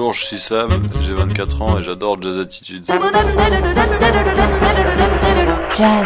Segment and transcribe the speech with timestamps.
[0.00, 2.86] Bonjour, je suis Sam, j'ai 24 ans et j'adore Jazz Attitude.
[2.86, 2.96] Jazz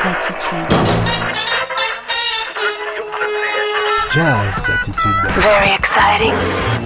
[0.04, 0.66] Attitude.
[4.10, 5.14] Jazz Attitude.
[5.36, 6.34] Very exciting.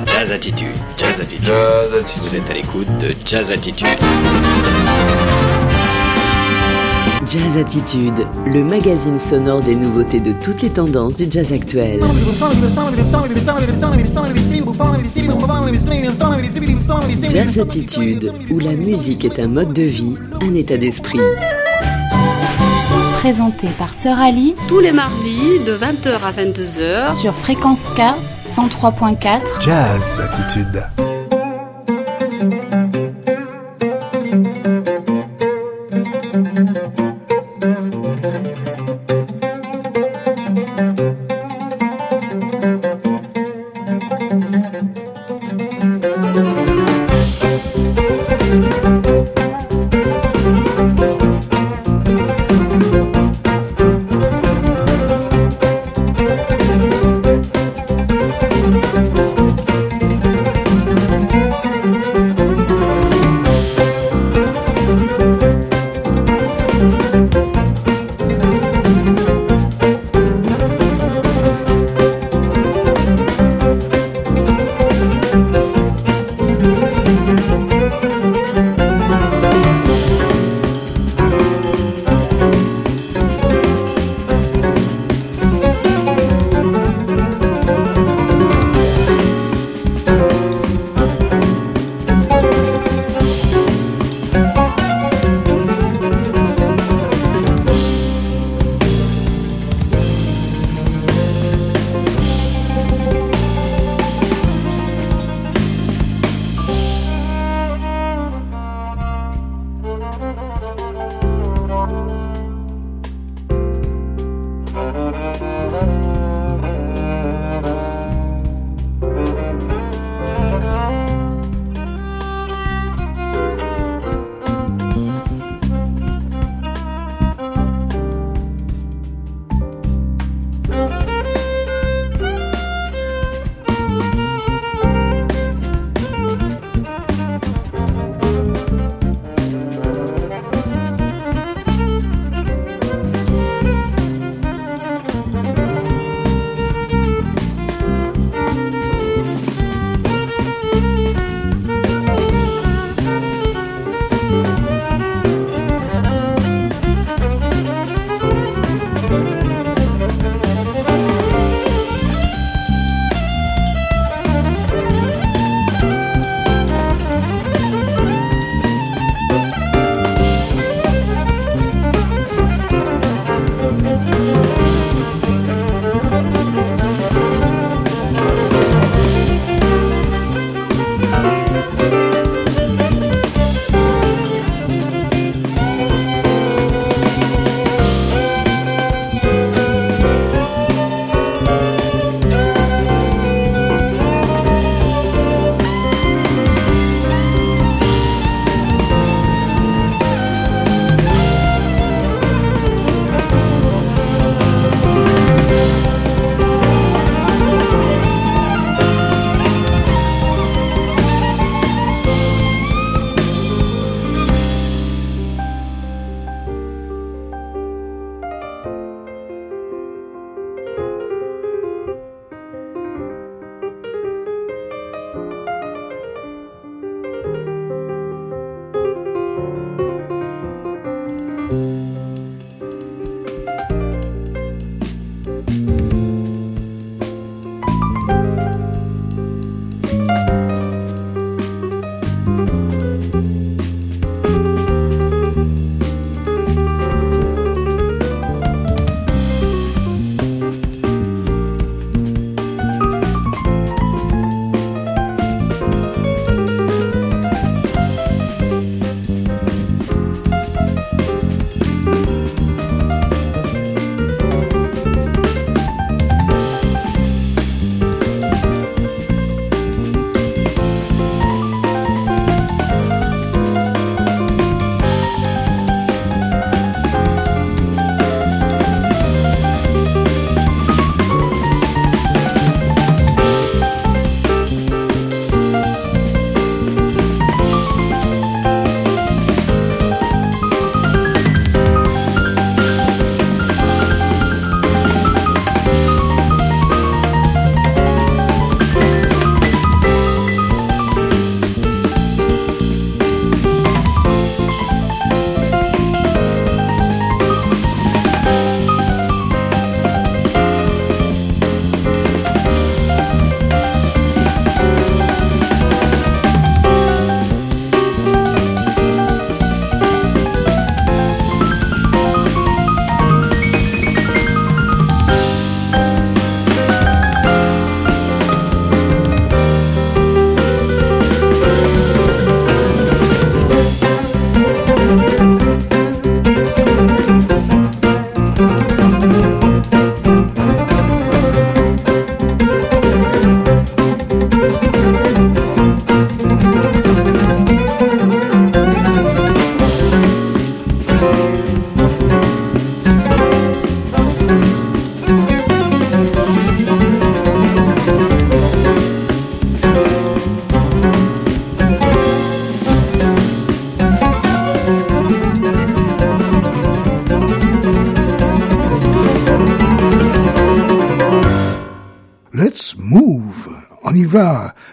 [0.04, 1.46] Jazz Attitude, Jazz Attitude.
[1.46, 2.22] Jazz Attitude.
[2.24, 3.98] Vous êtes à l'écoute de Jazz Attitude.
[7.30, 12.00] Jazz Attitude, le magazine sonore des nouveautés de toutes les tendances du jazz actuel.
[17.30, 21.20] Jazz Attitude, où la musique est un mode de vie, un état d'esprit.
[23.16, 27.14] Présenté par Sœur Ali tous les mardis de 20h à 22h.
[27.14, 29.40] sur Fréquence K 103.4.
[29.60, 31.07] Jazz Attitude.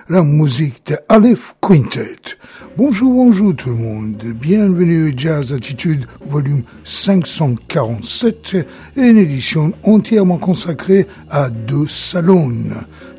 [0.10, 2.38] La musique de Aleph Quintet.
[2.78, 4.18] Bonjour, bonjour tout le monde.
[4.18, 8.58] Bienvenue à Jazz Attitude, volume 547,
[8.96, 12.52] une édition entièrement consacrée à deux salons.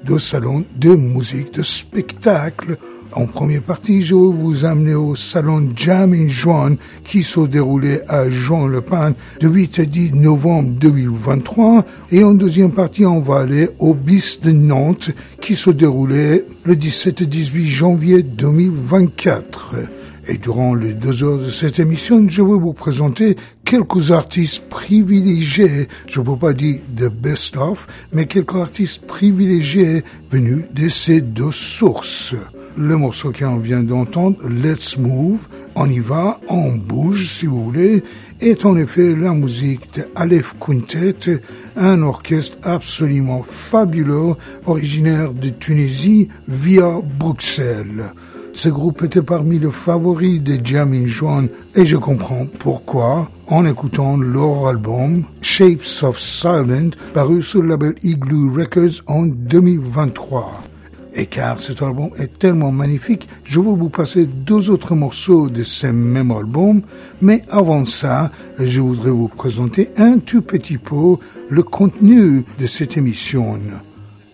[0.04, 2.76] Deux salons de musique, de spectacle,
[3.16, 8.00] en première partie, je vais vous amener au salon Jam in Juan qui s'est déroulé
[8.08, 11.84] à Juan-le-Pin de 8 à 10 novembre 2023.
[12.12, 16.76] Et en deuxième partie, on va aller au BIS de Nantes qui s'est déroulé le
[16.76, 19.76] 17 et 18 janvier 2024.
[20.28, 25.88] Et durant les deux heures de cette émission, je vais vous présenter quelques artistes privilégiés,
[26.06, 31.22] je ne peux pas dire the best of, mais quelques artistes privilégiés venus de ces
[31.22, 32.34] deux sources.
[32.78, 38.02] Le morceau qu'on vient d'entendre, Let's Move, on y va, on bouge si vous voulez,
[38.40, 41.40] est en effet la musique de Aleph Quintet,
[41.76, 44.34] un orchestre absolument fabuleux,
[44.66, 48.12] originaire de Tunisie via Bruxelles.
[48.52, 54.18] Ce groupe était parmi les favoris de Jamin Juan et je comprends pourquoi en écoutant
[54.18, 60.65] leur album Shapes of Silent paru sur le label Igloo Records en 2023.
[61.18, 65.62] Et car cet album est tellement magnifique, je vais vous passer deux autres morceaux de
[65.62, 66.82] ce même album.
[67.22, 71.16] Mais avant ça, je voudrais vous présenter un tout petit peu
[71.48, 73.58] le contenu de cette émission.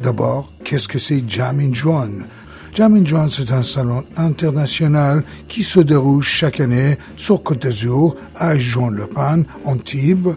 [0.00, 2.26] D'abord, qu'est-ce que c'est Jam in Juan?
[2.74, 8.16] Jam in Juan, c'est un salon international qui se déroule chaque année sur Côte d'Azur,
[8.34, 10.30] à Juan-le-Pan, Antibes,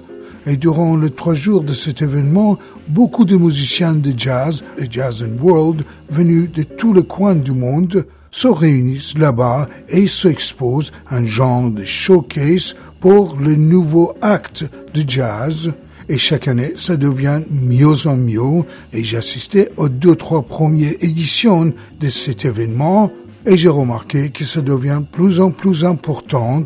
[0.46, 2.58] et durant les trois jours de cet événement,
[2.88, 7.52] beaucoup de musiciens de jazz et jazz and world venus de tous les coins du
[7.52, 8.06] monde
[8.36, 15.72] se réunissent là-bas et s'exposent un genre de showcase pour le nouveau acte de jazz.
[16.10, 18.64] Et chaque année, ça devient mieux en mieux.
[18.94, 23.10] Et j'ai assisté aux deux, trois premières éditions de cet événement.
[23.46, 26.64] Et j'ai remarqué que ça devient plus en plus important.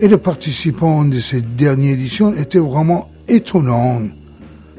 [0.00, 4.02] Et les participants de cette dernière édition étaient vraiment étonnant.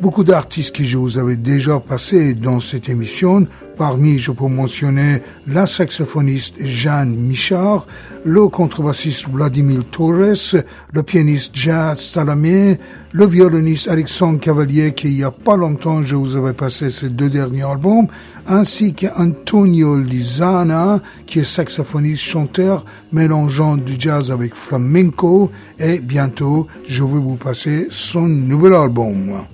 [0.02, 3.48] Beaucoup d'artistes que je vous avais déjà passés dans cette émission,
[3.78, 7.88] parmi je peux mentionner la saxophoniste Jeanne Michard,
[8.26, 10.58] le contrebassiste Vladimir Torres,
[10.92, 12.78] le pianiste Jazz Salamé,
[13.14, 17.10] le violoniste Alexandre Cavalier qui il y a pas longtemps je vous avais passé ces
[17.10, 18.08] deux derniers albums,
[18.48, 22.84] ainsi qu'Antonio Lizana qui est saxophoniste chanteur
[23.14, 29.46] mélangeant du jazz avec flamenco et bientôt je vais vous passer son nouvel album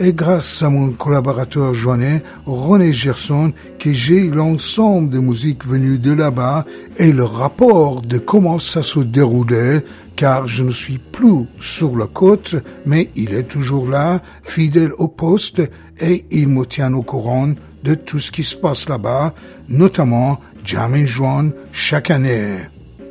[0.00, 6.12] et grâce à mon collaborateur joignais, René Gerson, que j'ai l'ensemble des musiques venues de
[6.12, 6.64] là-bas
[6.96, 9.84] et le rapport de comment ça se déroulait,
[10.16, 15.08] car je ne suis plus sur la côte, mais il est toujours là, fidèle au
[15.08, 15.60] poste,
[16.00, 17.52] et il me tient au courant
[17.84, 19.34] de tout ce qui se passe là-bas,
[19.68, 22.69] notamment Jamin Juan chaque année.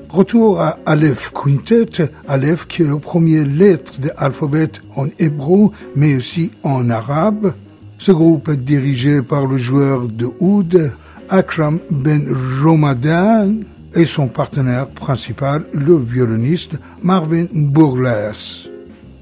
[0.09, 6.15] Retour à Aleph Quintet, Aleph qui est le premier lettre de l'alphabet en hébreu, mais
[6.15, 7.53] aussi en arabe.
[7.99, 10.91] Ce groupe est dirigé par le joueur de oud,
[11.29, 12.27] Akram Ben
[12.63, 13.53] Romadan,
[13.93, 18.31] et son partenaire principal, le violoniste Marvin Bourles.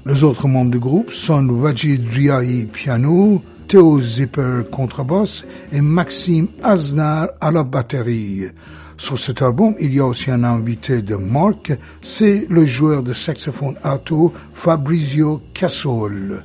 [0.06, 7.28] Les autres membres du groupe sont Wajid Riai piano, Theo Zipper contrebasse et Maxime Aznar
[7.42, 8.46] à la batterie.
[8.98, 13.12] Sur cet album, il y a aussi un invité de marque, c'est le joueur de
[13.12, 16.44] saxophone alto Fabrizio Cassol.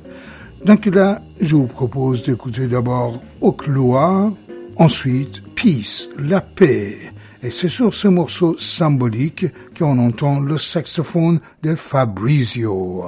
[0.64, 3.54] Donc là, je vous propose d'écouter d'abord Au
[4.76, 6.96] ensuite Peace, la paix.
[7.42, 9.46] Et c'est sur ce morceau symbolique
[9.76, 13.04] qu'on entend le saxophone de Fabrizio.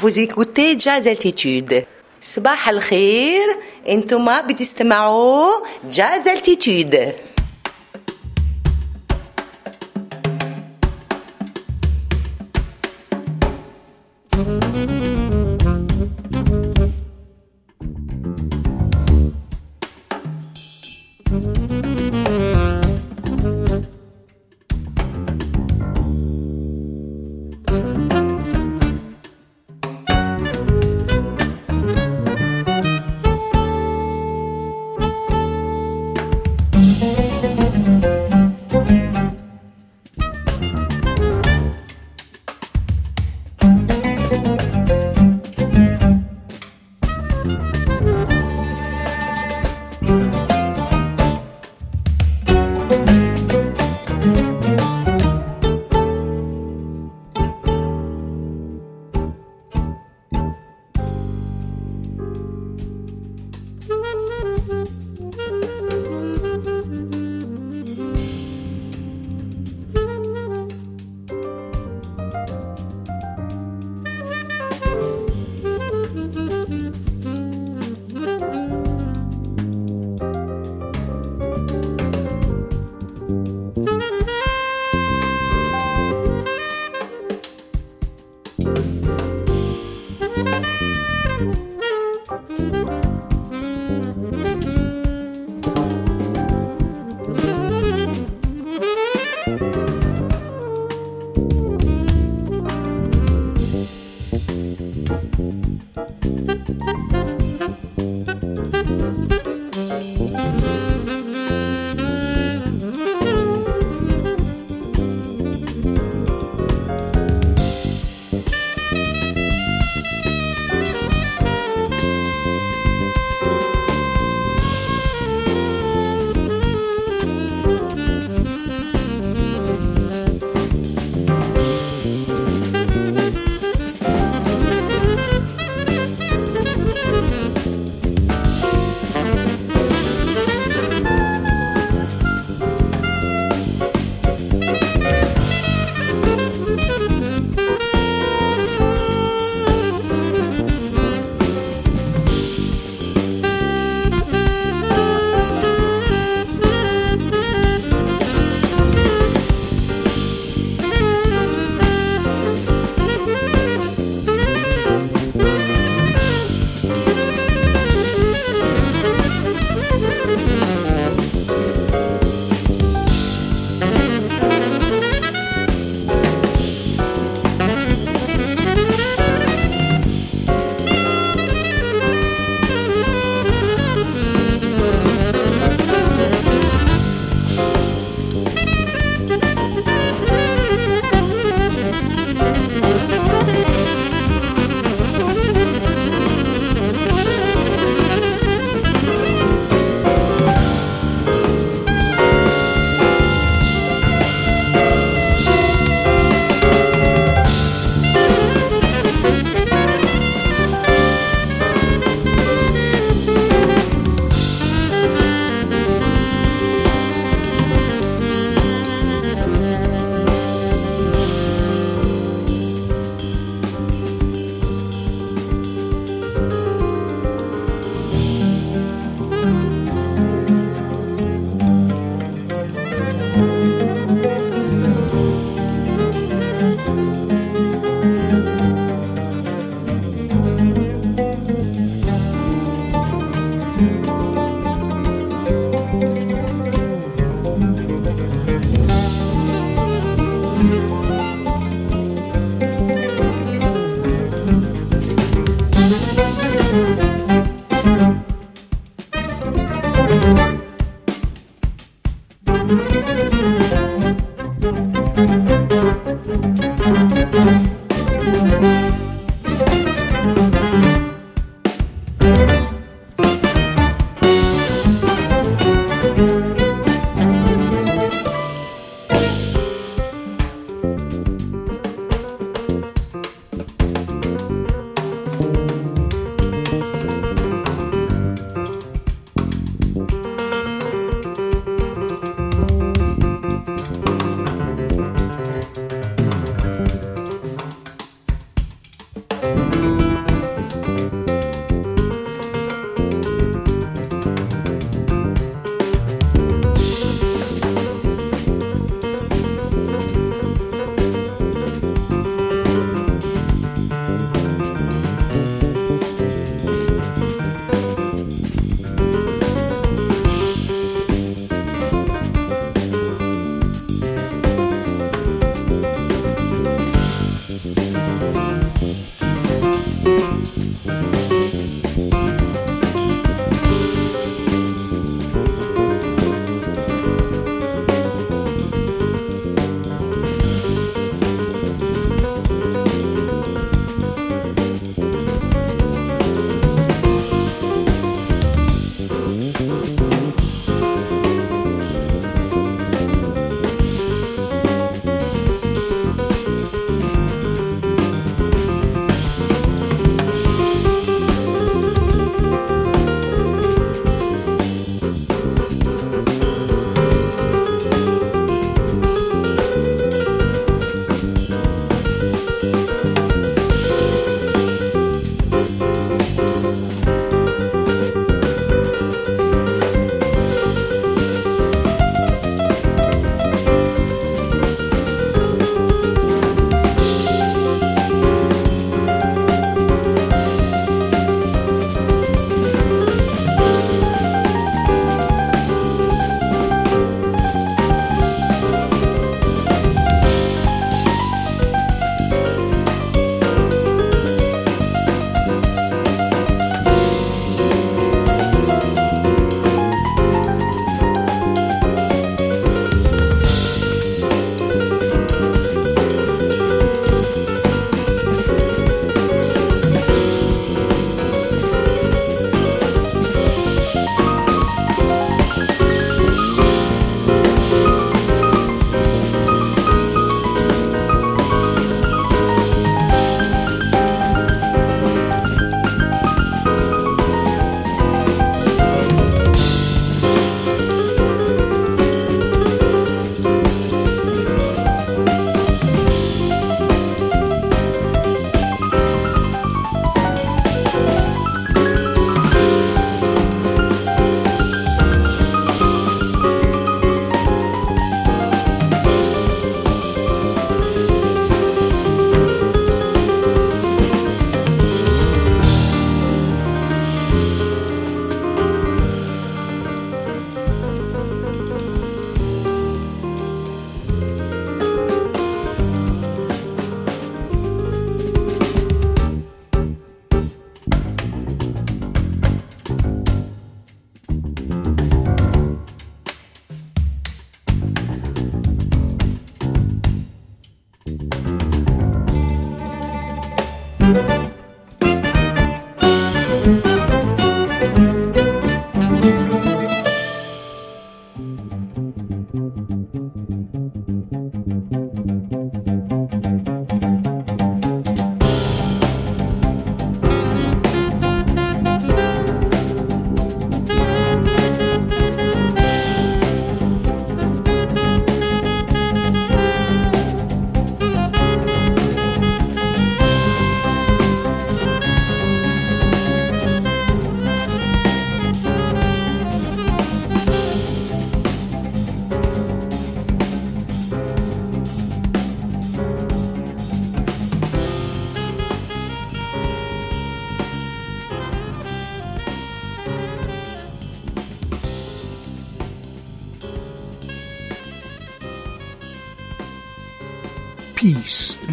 [0.00, 1.84] vous écoutez Jazz Altitude
[2.20, 3.46] صباح الخير
[3.88, 5.50] انتما بتستمعوا
[5.92, 6.96] Jazz Altitude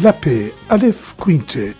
[0.01, 1.75] La paix, Aleph Quintet,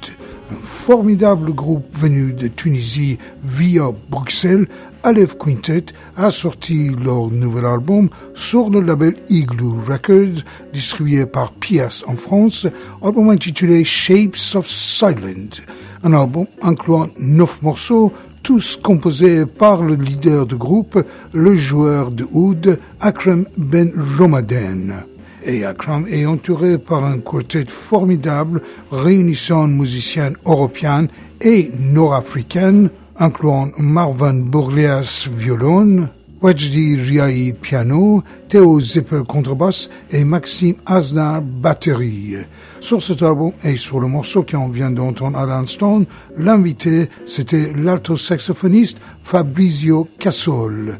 [0.52, 4.68] un formidable groupe venu de Tunisie via Bruxelles,
[5.04, 5.86] Aleph Quintet
[6.18, 12.68] a sorti leur nouvel album sur le label Igloo Records, distribué par Pias en France,
[13.02, 15.62] album intitulé Shapes of Silence,
[16.04, 18.12] un album incluant neuf morceaux,
[18.44, 21.00] tous composés par le leader du groupe,
[21.34, 25.06] le joueur de oud Akram Ben Romaden
[25.50, 31.08] et Akram est entouré par un quartet formidable réunissant musiciens européens
[31.42, 36.08] et nord-africains, incluant Marvan Bourlias violon,
[36.42, 42.36] Wajdi Riai piano, Théo Zipper contrebasse et Maxime Aznar batterie.
[42.80, 46.04] Sur cet album et sur le morceau qu'on vient d'entendre à l'instant,
[46.38, 50.98] l'invité c'était l'alto-saxophoniste Fabrizio Cassol.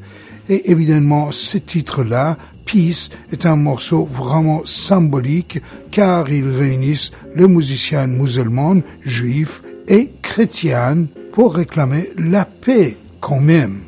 [0.50, 2.36] Et évidemment, ce titre-là
[2.72, 11.08] Peace est un morceau vraiment symbolique car il réunit les musiciens musulmans, juifs et chrétiens
[11.32, 13.80] pour réclamer la paix quand même.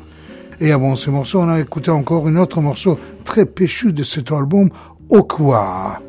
[0.58, 4.32] Et avant ce morceau, on a écouté encore un autre morceau très péchu de cet
[4.32, 4.70] album,
[5.10, 6.02] Okwa.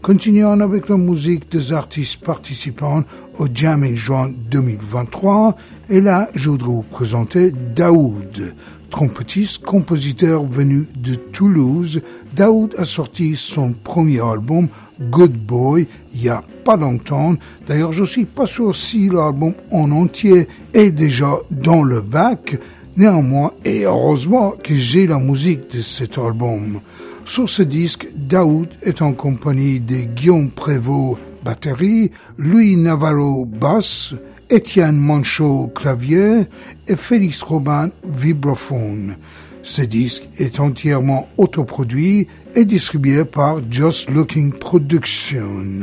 [0.00, 3.02] Continuons avec la musique des artistes participants
[3.38, 5.56] au Jamming Juin 2023.
[5.90, 8.54] Et là, je voudrais vous présenter Daoud,
[8.90, 12.00] trompettiste, compositeur venu de Toulouse.
[12.34, 14.68] Daoud a sorti son premier album,
[15.00, 17.34] Good Boy, il y a pas longtemps.
[17.66, 22.58] D'ailleurs, je suis pas sûr si l'album en entier est déjà dans le bac.
[22.96, 26.80] Néanmoins, et heureusement que j'ai la musique de cet album.
[27.24, 34.14] Sur ce disque, Daoud est en compagnie de Guillaume Prévost, batterie, Louis Navarro, basse,
[34.50, 36.46] Étienne Manchot, clavier
[36.86, 39.16] et Félix Robin, vibraphone.
[39.62, 45.82] Ce disque est entièrement autoproduit et distribué par Just Looking Production.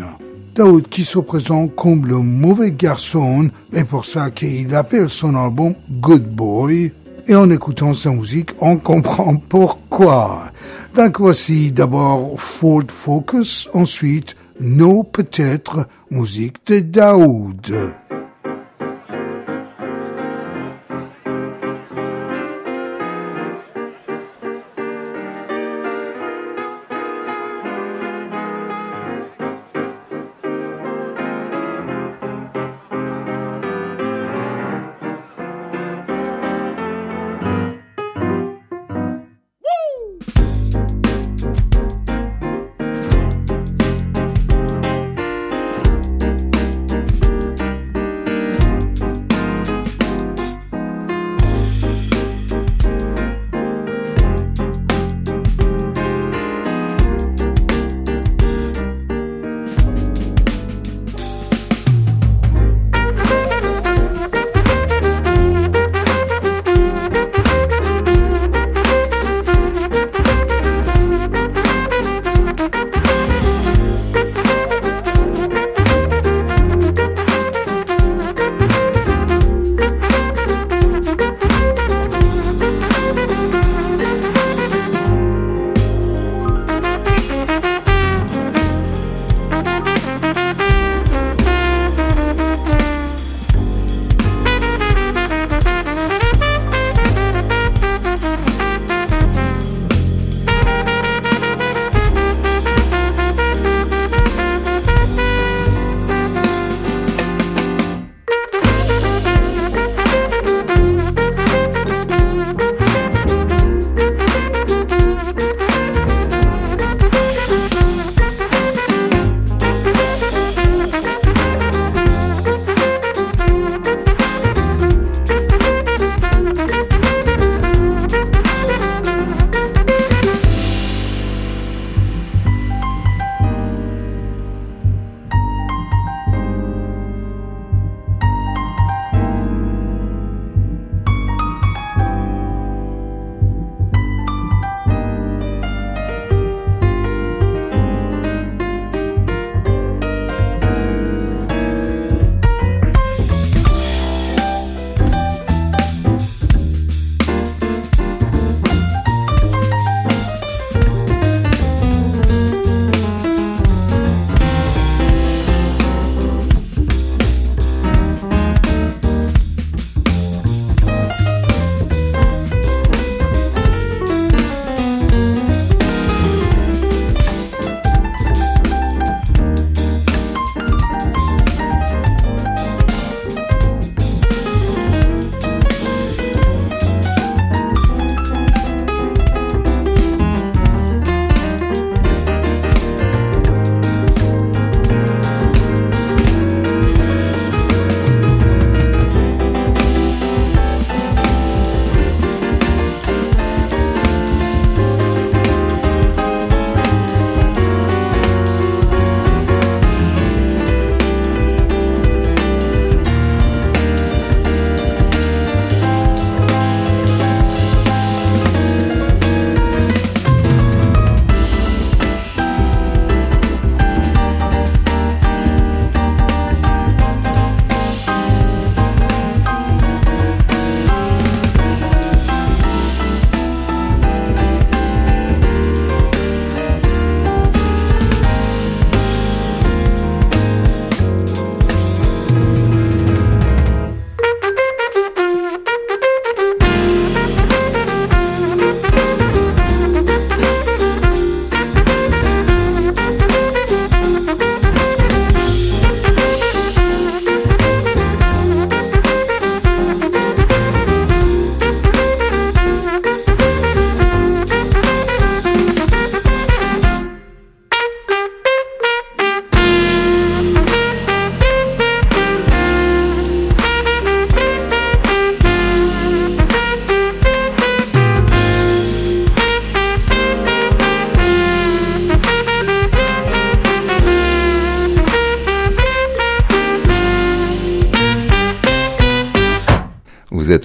[0.55, 5.75] Daoud qui se présente comme le mauvais garçon, et pour ça qu'il appelle son album
[5.91, 6.91] Good Boy.
[7.27, 10.51] Et en écoutant sa musique, on comprend pourquoi.
[10.95, 17.93] Donc voici d'abord Ford Focus, ensuite No peut-être, musique de Daoud.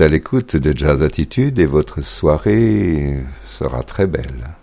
[0.00, 4.54] À l'écoute de Jazz Attitude et votre soirée sera très belle.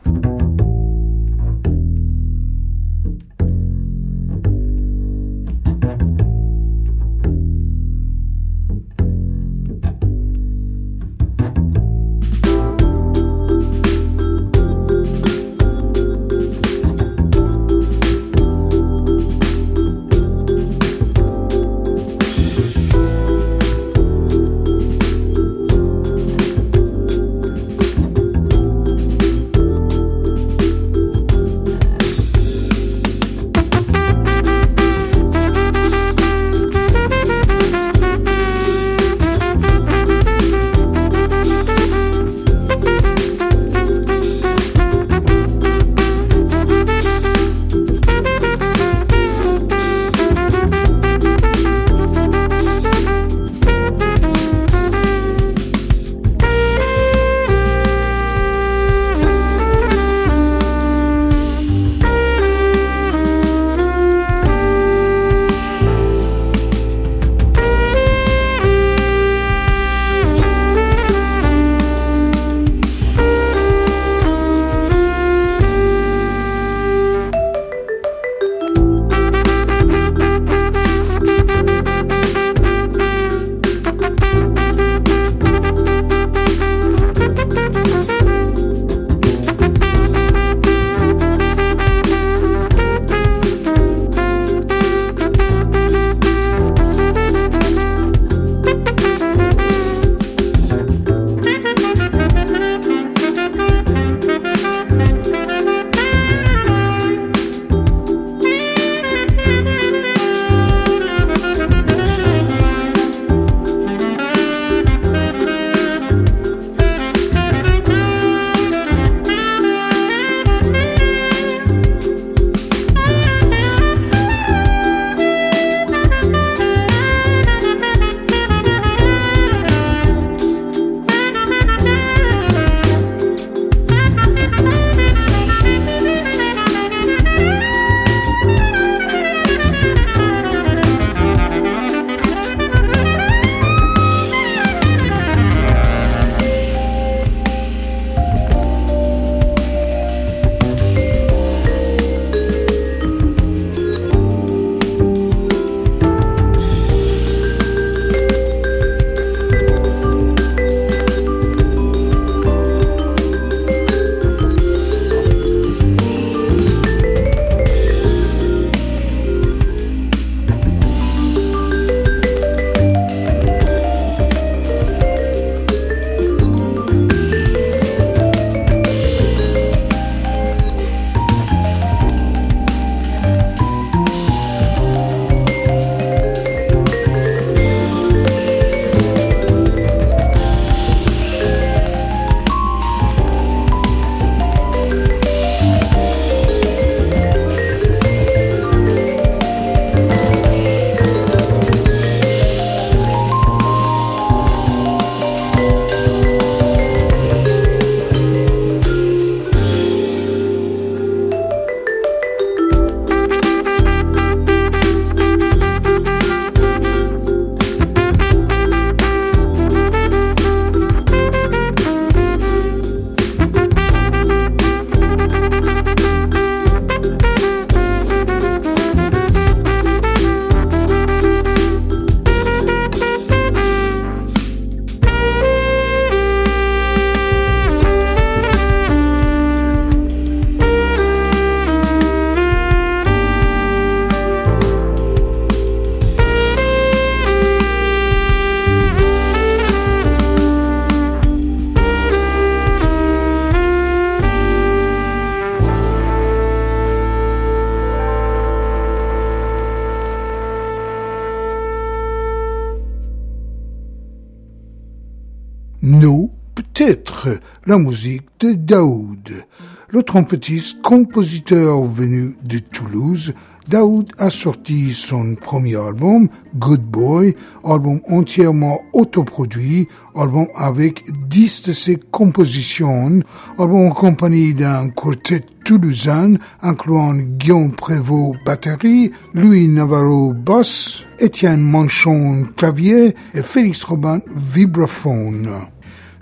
[267.67, 269.45] La musique de Daoud,
[269.89, 273.33] le trompettiste compositeur venu de Toulouse
[273.67, 281.73] Daoud a sorti son premier album, Good Boy, album entièrement autoproduit, album avec 10 de
[281.73, 283.19] ses compositions,
[283.59, 293.15] album en d'un quartet toulousain incluant Guillaume Prévost batterie, Louis Navarro basse, Étienne Manchon clavier
[293.33, 295.49] et Félix Robin vibraphone.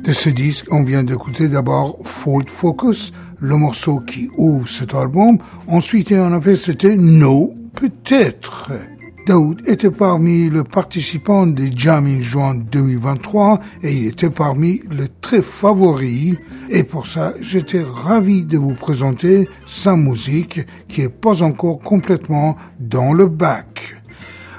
[0.04, 5.38] De ce disque, on vient d'écouter d'abord Ford Focus, le morceau qui ouvre cet album.
[5.68, 8.72] Ensuite, en effet, c'était No, peut-être.
[9.26, 15.42] Daoud était parmi les participants des Jamming Juin 2023 et il était parmi les très
[15.42, 16.36] favoris.
[16.70, 22.56] Et pour ça, j'étais ravi de vous présenter sa musique qui est pas encore complètement
[22.80, 23.96] dans le bac.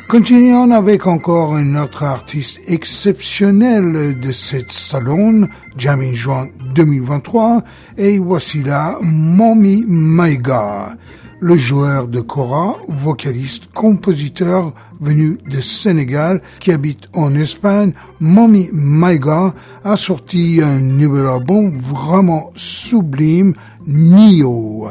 [0.09, 6.47] Continuons avec encore un autre artiste exceptionnel de cette salon, Jamming Juin
[6.77, 7.65] 2023,
[7.99, 10.97] et voici là Mommy Maiga,
[11.41, 17.93] le joueur de kora, vocaliste, compositeur venu de Sénégal qui habite en Espagne.
[18.21, 23.55] Mommy Maiga a sorti un nouvel album vraiment sublime,
[23.89, 24.87] Nio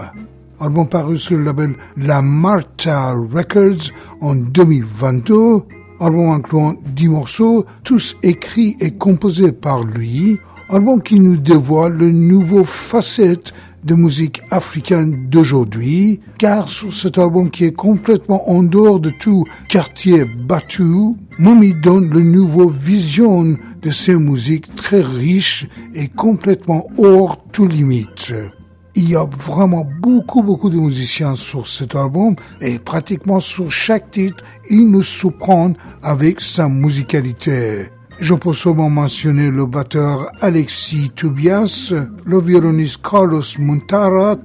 [0.59, 3.91] album paru sur le label La Marta Records
[4.21, 5.61] en 2022,
[5.99, 10.37] album incluant 10 morceaux, tous écrits et composés par lui,
[10.69, 13.53] album qui nous dévoile le nouveau facette
[13.83, 19.45] de musique africaine d'aujourd'hui, car sur cet album qui est complètement en dehors de tout
[19.69, 27.43] quartier battu, Momi donne le nouveau vision de ces musiques très riches et complètement hors
[27.51, 28.33] tout limite.
[28.97, 34.09] Il y a vraiment beaucoup, beaucoup de musiciens sur cet album et pratiquement sur chaque
[34.11, 37.89] titre, il nous surprend avec sa musicalité.
[38.21, 41.91] Je peux seulement mentionner le batteur Alexis Tobias,
[42.25, 44.37] le violoniste Carlos Montara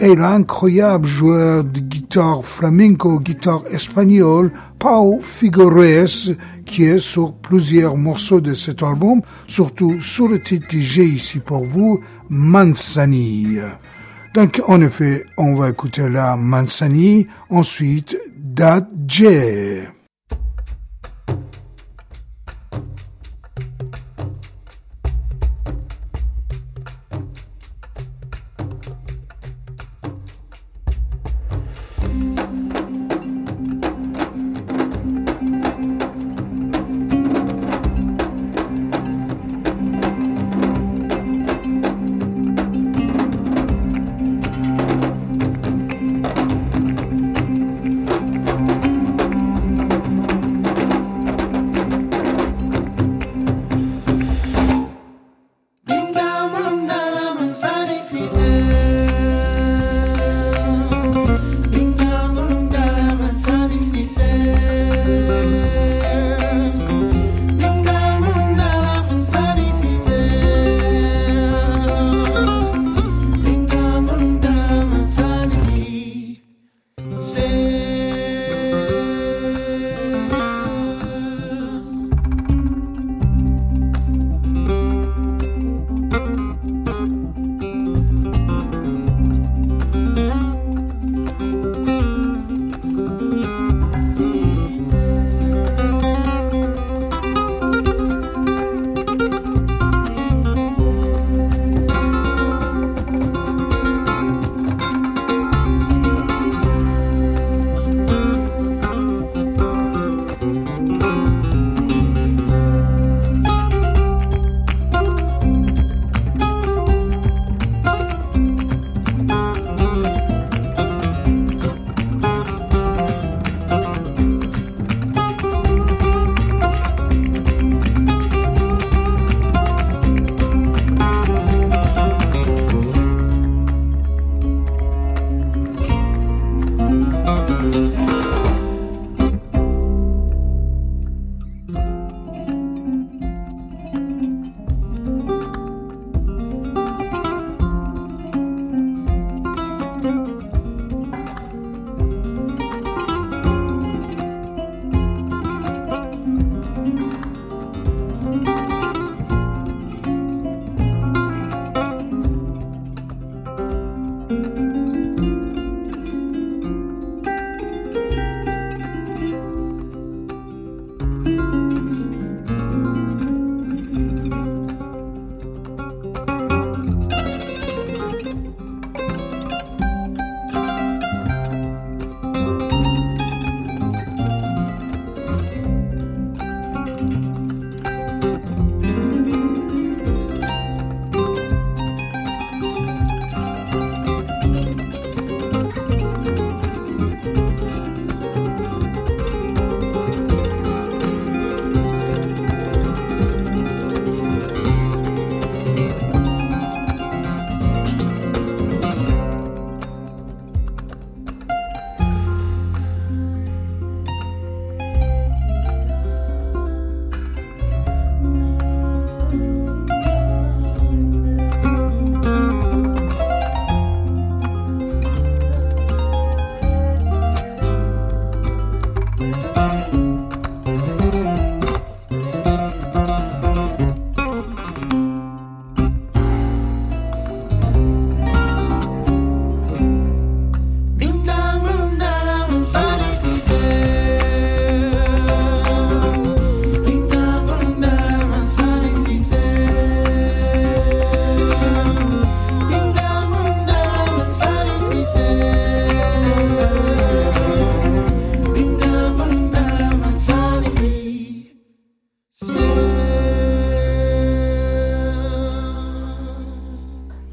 [0.00, 6.34] et l'incroyable joueur de guitare flamenco, guitare espagnole, Pau Figueres,
[6.64, 11.38] qui est sur plusieurs morceaux de cet album, surtout sur le titre que j'ai ici
[11.38, 13.58] pour vous, Mansani.
[14.34, 19.88] Donc, en effet, on va écouter la Mansani, ensuite Dad J.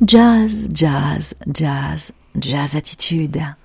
[0.08, 3.56] Jazz, jazz, jazz, jazz attitude.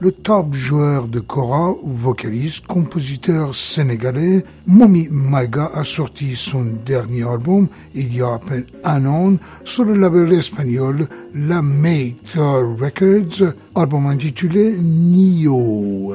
[0.00, 4.42] Le top joueur de kora, vocaliste, compositeur sénégalais.
[4.66, 9.34] Mumi Maiga a sorti son dernier album il y a à peine un an
[9.64, 16.14] sur le label espagnol La Maker Records, album intitulé Nio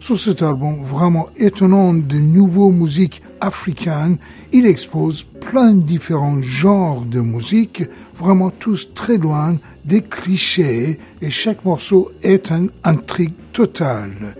[0.00, 4.16] sur cet album vraiment étonnant de nouveaux musiques africaines.
[4.52, 7.84] Il expose plein de différents genres de musique,
[8.18, 14.34] vraiment tous très loin des clichés, et chaque morceau est un intrigue totale.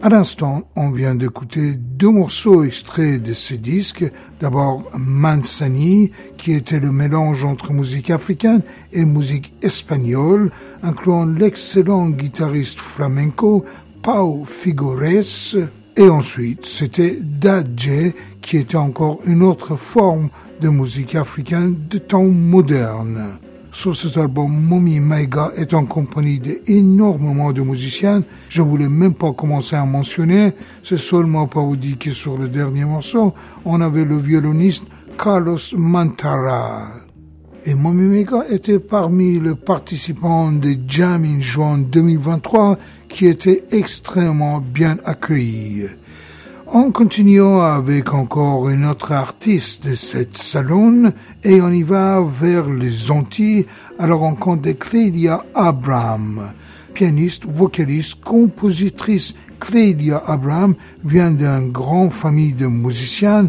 [0.00, 4.04] À l'instant, on vient d'écouter deux morceaux extraits de ce disque.
[4.38, 10.52] D'abord, Mansani, qui était le mélange entre musique africaine et musique espagnole,
[10.84, 13.64] incluant l'excellent guitariste flamenco
[14.10, 20.30] Pau Figures, et ensuite c'était Dadje, qui était encore une autre forme
[20.62, 23.36] de musique africaine de temps moderne.
[23.70, 28.22] Sur cet album, Momi Maiga est en compagnie d'énormément de musiciens.
[28.48, 30.54] Je voulais même pas commencer à mentionner.
[30.82, 33.34] C'est seulement pour vous dire que sur le dernier morceau,
[33.66, 34.84] on avait le violoniste
[35.18, 37.07] Carlos Mantara.
[37.64, 42.78] Et Mommy Mega était parmi les participants de Jam in juin 2023
[43.08, 45.86] qui était extrêmement bien accueilli.
[46.66, 52.70] En continuant avec encore une autre artiste de cette salon et on y va vers
[52.70, 53.66] les Antilles
[53.98, 56.52] à la rencontre de Clélia Abraham.
[56.94, 63.48] Pianiste, vocaliste, compositrice, Clélia Abraham vient d'une grande famille de musiciens.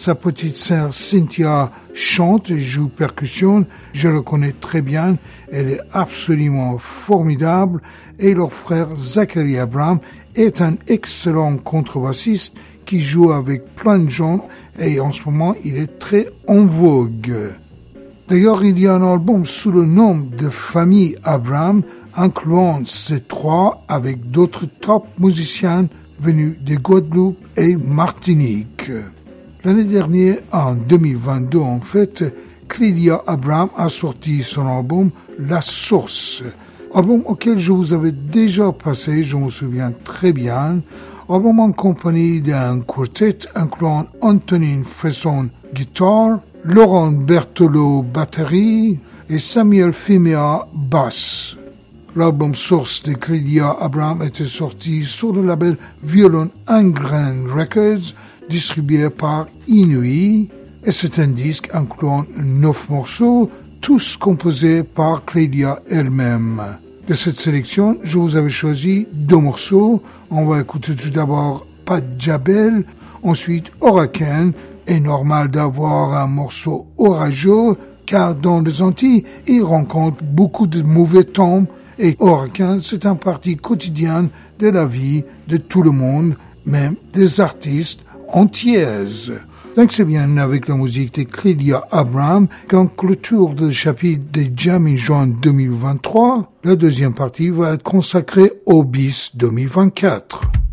[0.00, 3.66] Sa petite sœur Cynthia chante et joue percussion.
[3.92, 5.16] Je le connais très bien.
[5.50, 7.82] Elle est absolument formidable.
[8.20, 9.98] Et leur frère Zachary Abraham
[10.36, 12.54] est un excellent contrebassiste
[12.86, 14.46] qui joue avec plein de gens
[14.78, 17.34] et en ce moment il est très en vogue.
[18.28, 21.82] D'ailleurs, il y a un album sous le nom de Famille Abraham,
[22.14, 25.88] incluant ces trois avec d'autres top musiciens
[26.20, 28.92] venus de Guadeloupe et Martinique.
[29.64, 32.24] L'année dernière, en 2022 en fait,
[32.68, 36.44] Clélia Abraham a sorti son album La Source,
[36.94, 40.80] album auquel je vous avais déjà passé, je me souviens très bien,
[41.28, 50.68] album en compagnie d'un quartet incluant Antonine Fresson guitare, Laurent Bertolo batterie et Samuel Fimea
[50.72, 51.56] basse.
[52.14, 58.14] L'album Source de Clélia Abraham était sorti sur le label Violon Ingren Records,
[58.48, 60.48] distribué par Inouï,
[60.84, 66.62] et c'est un disque incluant neuf morceaux, tous composés par Clélia elle-même.
[67.06, 70.02] De cette sélection, je vous avais choisi deux morceaux.
[70.30, 72.84] On va écouter tout d'abord Pat Jabel,
[73.22, 74.52] ensuite Hurricane.
[74.86, 77.76] Et normal d'avoir un morceau orageux,
[78.06, 81.66] car dans les Antilles, il rencontre beaucoup de mauvais temps
[81.98, 84.30] et Hurricane, c'est un parti quotidien
[84.60, 89.06] de la vie de tout le monde, même des artistes entières.
[89.76, 94.96] Donc c'est bien avec la musique de Clélia Abraham qu'en clôture du chapitre de Jamie
[94.96, 100.67] Juin 2023, la deuxième partie va être consacrée au BIS 2024.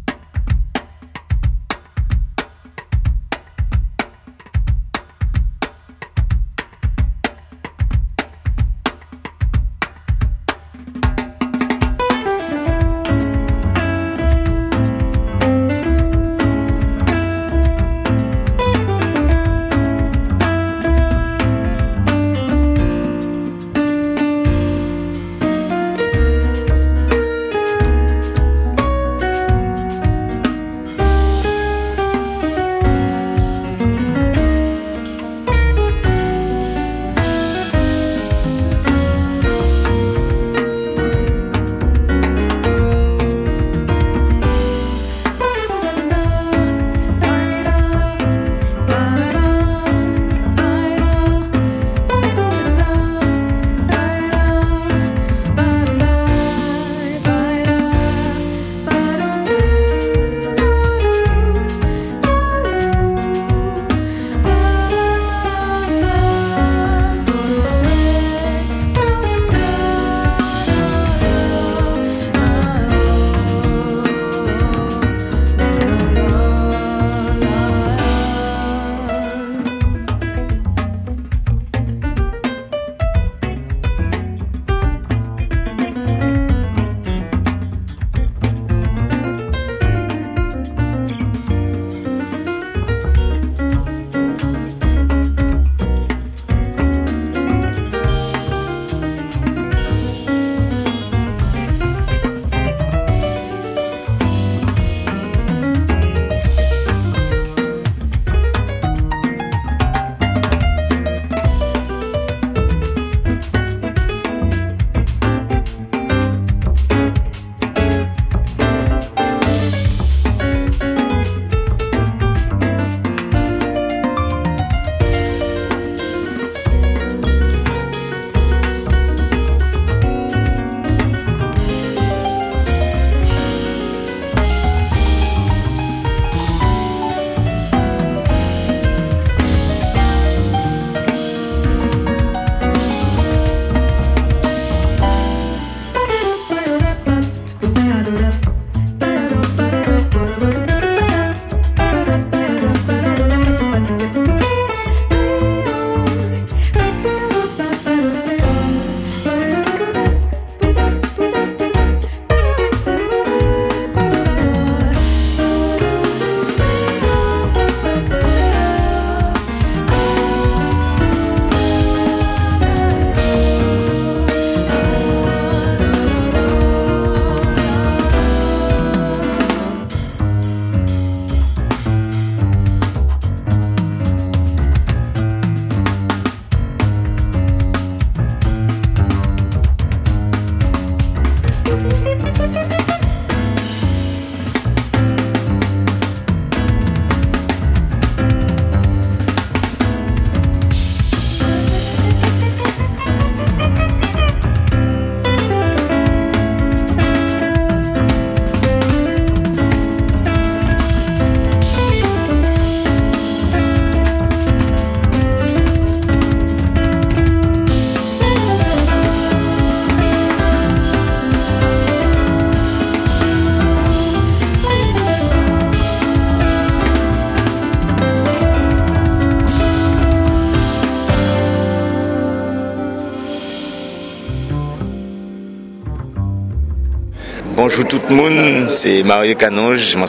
[237.67, 240.05] Bonjour tout le monde, c'est Mario Canoge, je m'en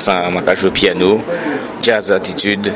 [0.67, 1.23] au piano,
[1.81, 2.75] jazz attitude.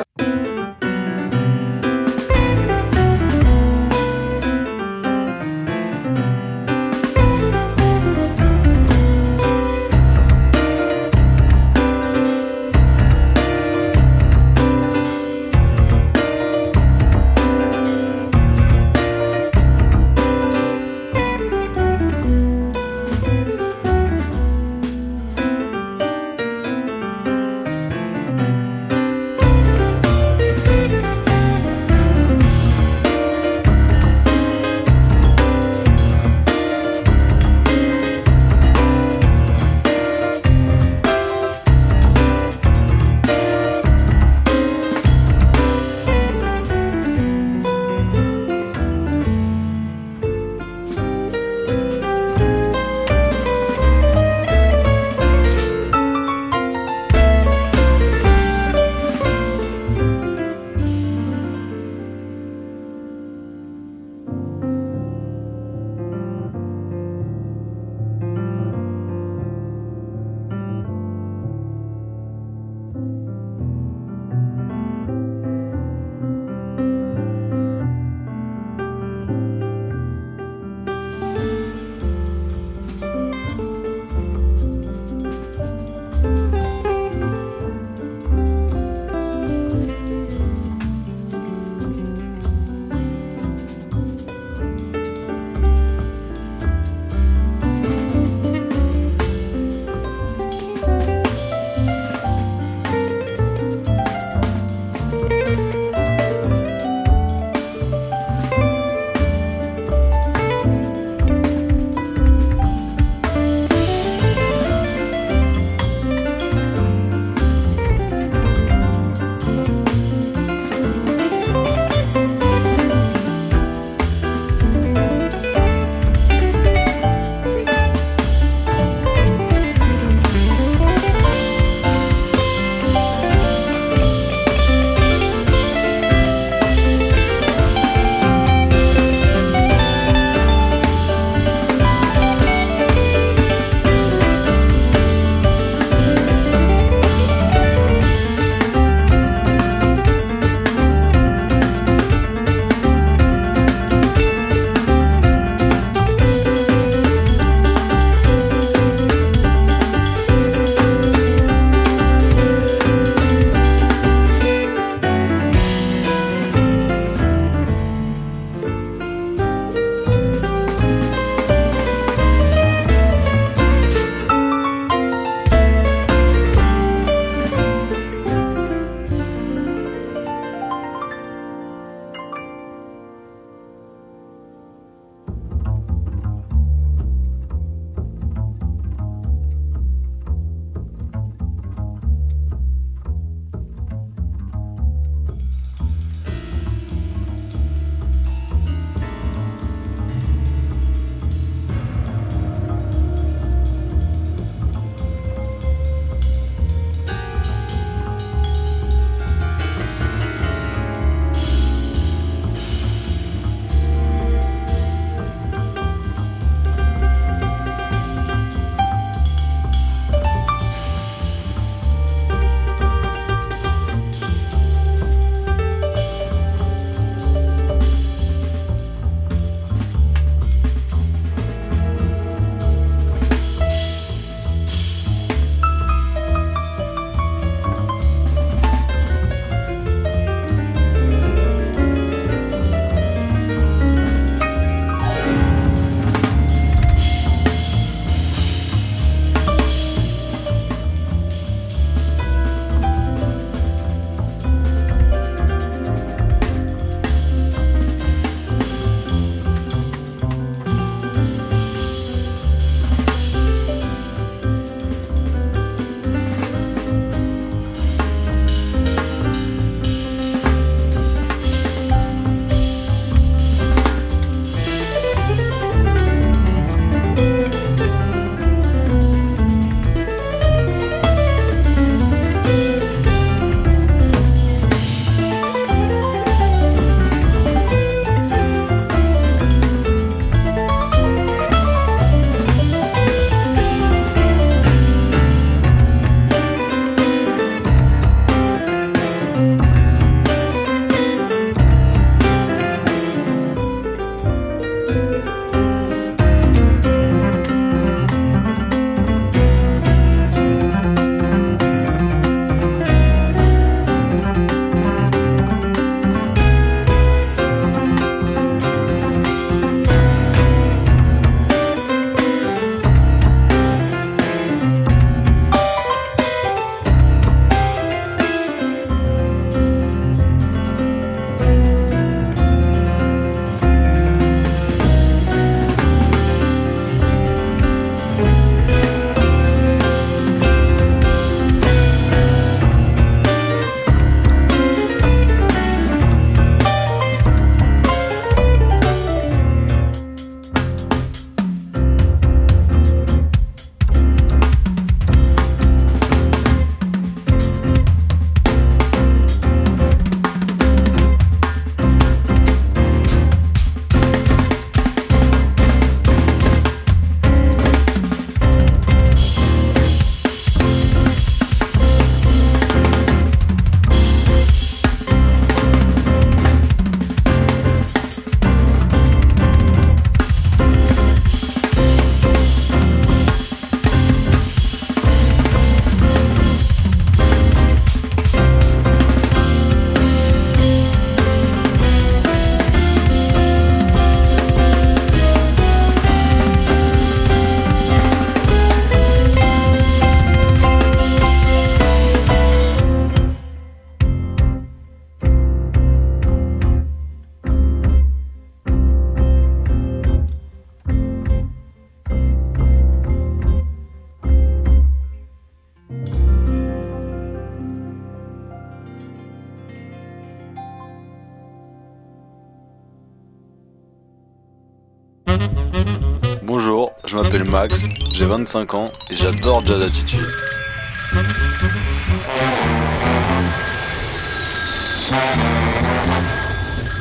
[427.50, 430.26] Max, j'ai 25 ans et j'adore Jazz Attitude.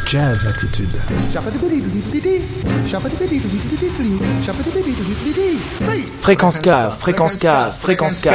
[0.07, 0.89] Jazz Attitude.
[6.19, 7.47] Fréquence K, fréquence K,
[7.77, 8.29] fréquence K.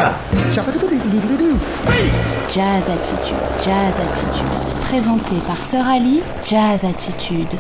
[2.55, 4.47] Jazz Attitude, Jazz Attitude.
[4.83, 7.59] Présenté par Sœur Ali, Jazz Attitude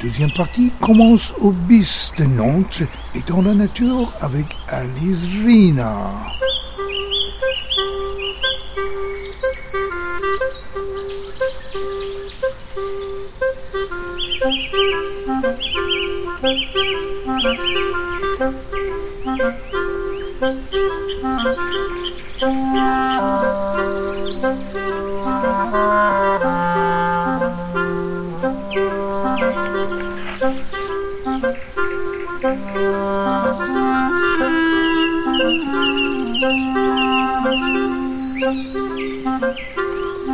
[0.00, 2.82] deuxième partie commence au bis de Nantes
[3.14, 6.10] et dans la nature avec Alice Rina.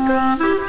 [0.07, 0.62] Girl.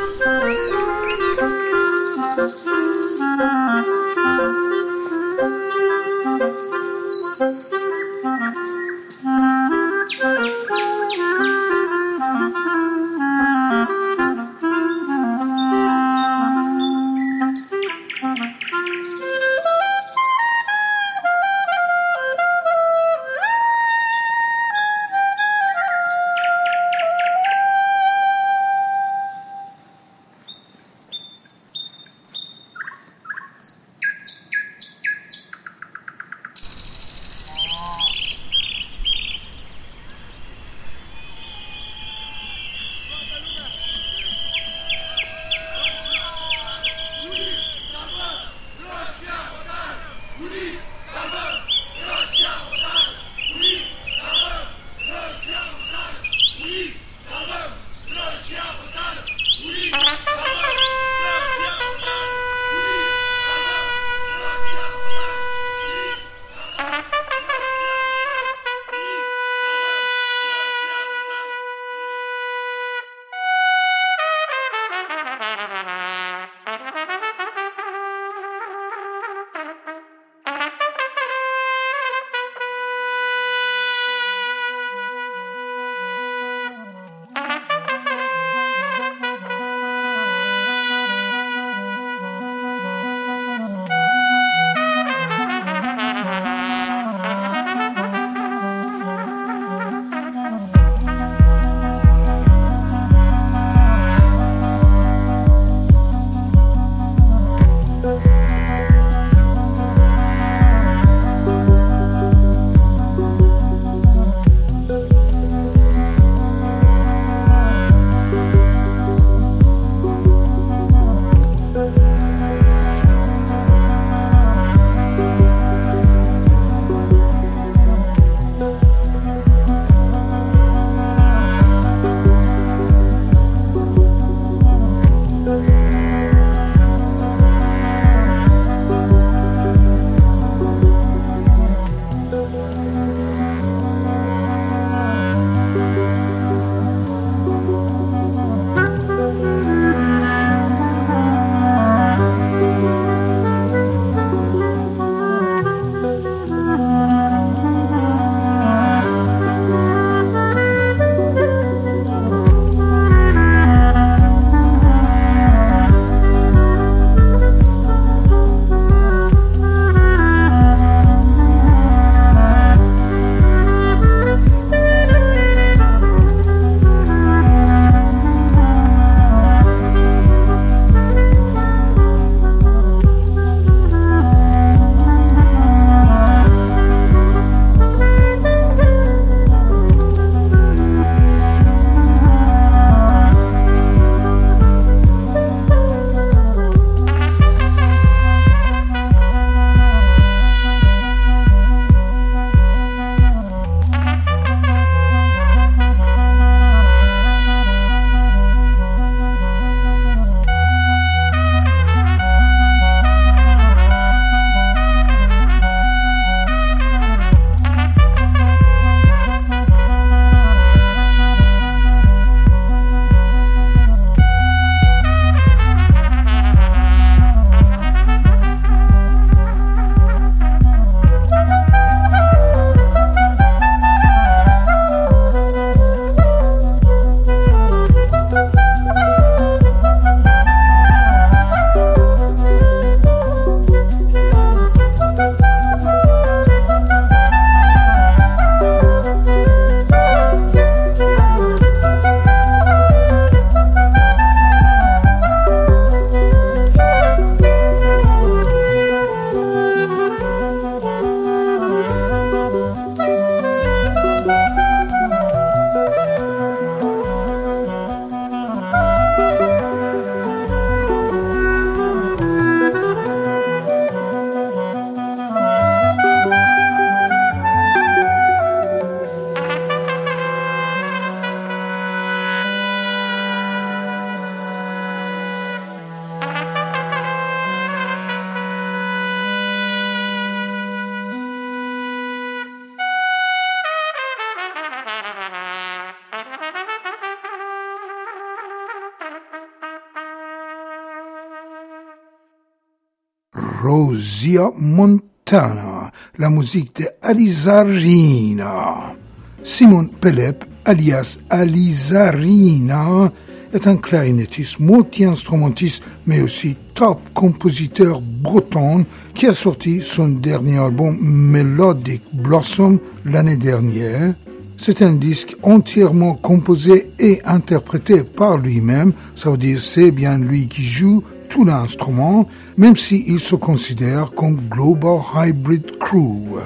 [304.58, 308.96] Montana, la musique de Alizarina.
[309.44, 313.12] Simon Pelep, alias Alizarina,
[313.54, 320.98] est un clarinettiste, multi-instrumentiste, mais aussi top compositeur breton qui a sorti son dernier album
[321.00, 324.16] Melodic Blossom l'année dernière.
[324.58, 330.48] C'est un disque entièrement composé et interprété par lui-même, ça veut dire c'est bien lui
[330.48, 331.04] qui joue
[331.34, 332.28] tout l'instrument,
[332.58, 336.38] même s'il se considère comme Global Hybrid Crew.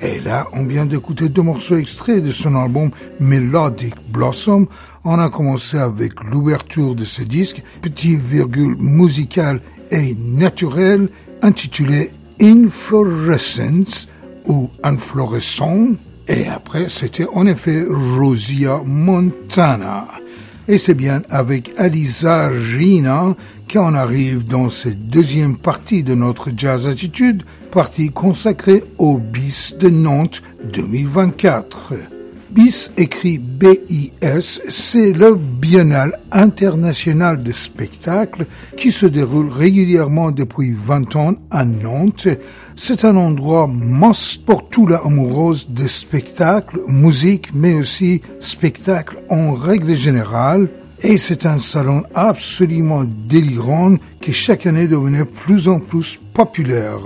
[0.00, 4.68] Et là, on vient d'écouter deux morceaux extraits de son album Melodic Blossom.
[5.04, 9.60] On a commencé avec l'ouverture de ce disque, petit virgule musical
[9.90, 11.08] et naturel,
[11.42, 14.06] intitulé Inflorescence
[14.46, 15.96] ou Inflorescent.
[16.28, 20.06] Et après, c'était en effet Rosia Montana.
[20.68, 22.48] Et c'est bien avec Alisa
[23.72, 29.76] Rina qu'on arrive dans cette deuxième partie de notre Jazz Attitude, partie consacrée au BIS
[29.78, 30.42] de Nantes
[30.72, 31.94] 2024.
[32.50, 38.46] BIS écrit BIS, c'est le Biennale international de spectacle
[38.76, 42.28] qui se déroule régulièrement depuis 20 ans à Nantes.
[42.76, 49.52] C'est un endroit must pour tout la amoureuse de spectacle, musique, mais aussi spectacle en
[49.52, 50.68] règle générale.
[51.04, 57.00] Et c'est un salon absolument délirant qui chaque année devenait plus en plus populaire.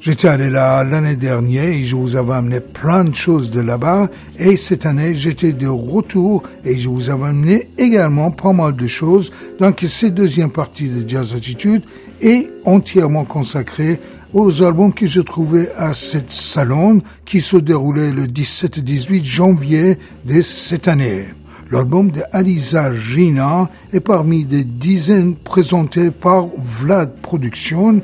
[0.00, 4.08] J'étais allé là l'année dernière et je vous avais amené plein de choses de là-bas.
[4.38, 8.86] Et cette année, j'étais de retour et je vous avais amené également pas mal de
[8.88, 9.30] choses.
[9.60, 11.82] Donc, cette deuxième partie de Jazz Attitude
[12.20, 14.00] est entièrement consacrée
[14.32, 19.24] aux albums que je trouvais à cette salon qui se déroulait le 17 et 18
[19.24, 21.26] janvier de cette année.
[21.70, 28.00] L'album de Aliza Gina est parmi des dizaines présentés par Vlad Productions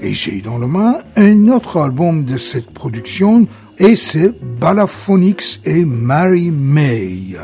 [0.00, 3.46] et j'ai dans le main un autre album de cette production
[3.78, 7.36] et c'est Balaphonics et Mary May.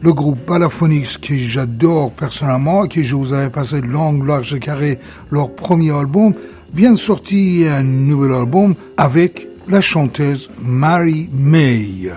[0.00, 4.98] Le groupe Balaphonics que j'adore personnellement, que je vous avais passé long, large et carré
[5.30, 6.32] leur premier album,
[6.72, 12.10] vient de sortir un nouvel album avec la chanteuse Mary May.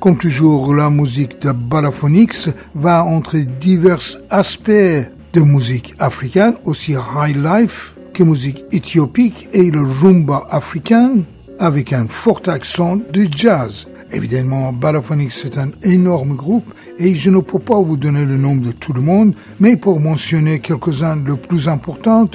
[0.00, 4.70] Comme toujours, la musique de Balaphonics va entre divers aspects
[5.32, 11.12] de musique africaine, aussi high life, que musique éthiopique et le rumba africain
[11.58, 13.88] avec un fort accent de jazz.
[14.12, 18.54] Évidemment, Balaphonics c'est un énorme groupe et je ne peux pas vous donner le nom
[18.54, 22.28] de tout le monde, mais pour mentionner quelques-uns les plus importants,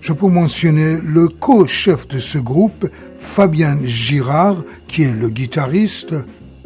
[0.00, 2.88] je peux mentionner le co-chef de ce groupe,
[3.18, 6.14] Fabien Girard, qui est le guitariste,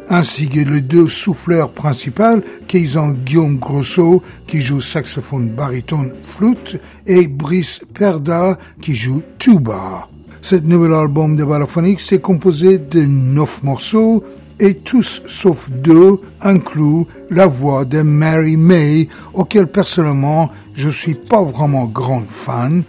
[0.09, 6.79] ainsi que les deux souffleurs principaux, qui sont Guillaume Grosso, qui joue saxophone baryton flûte,
[7.05, 10.07] et Brice Perda, qui joue tuba.
[10.41, 14.23] Cet nouvel album de Balaphonics est composé de neuf morceaux,
[14.59, 21.41] et tous sauf deux incluent la voix de Mary May, auquel personnellement je suis pas
[21.41, 22.83] vraiment grand fan.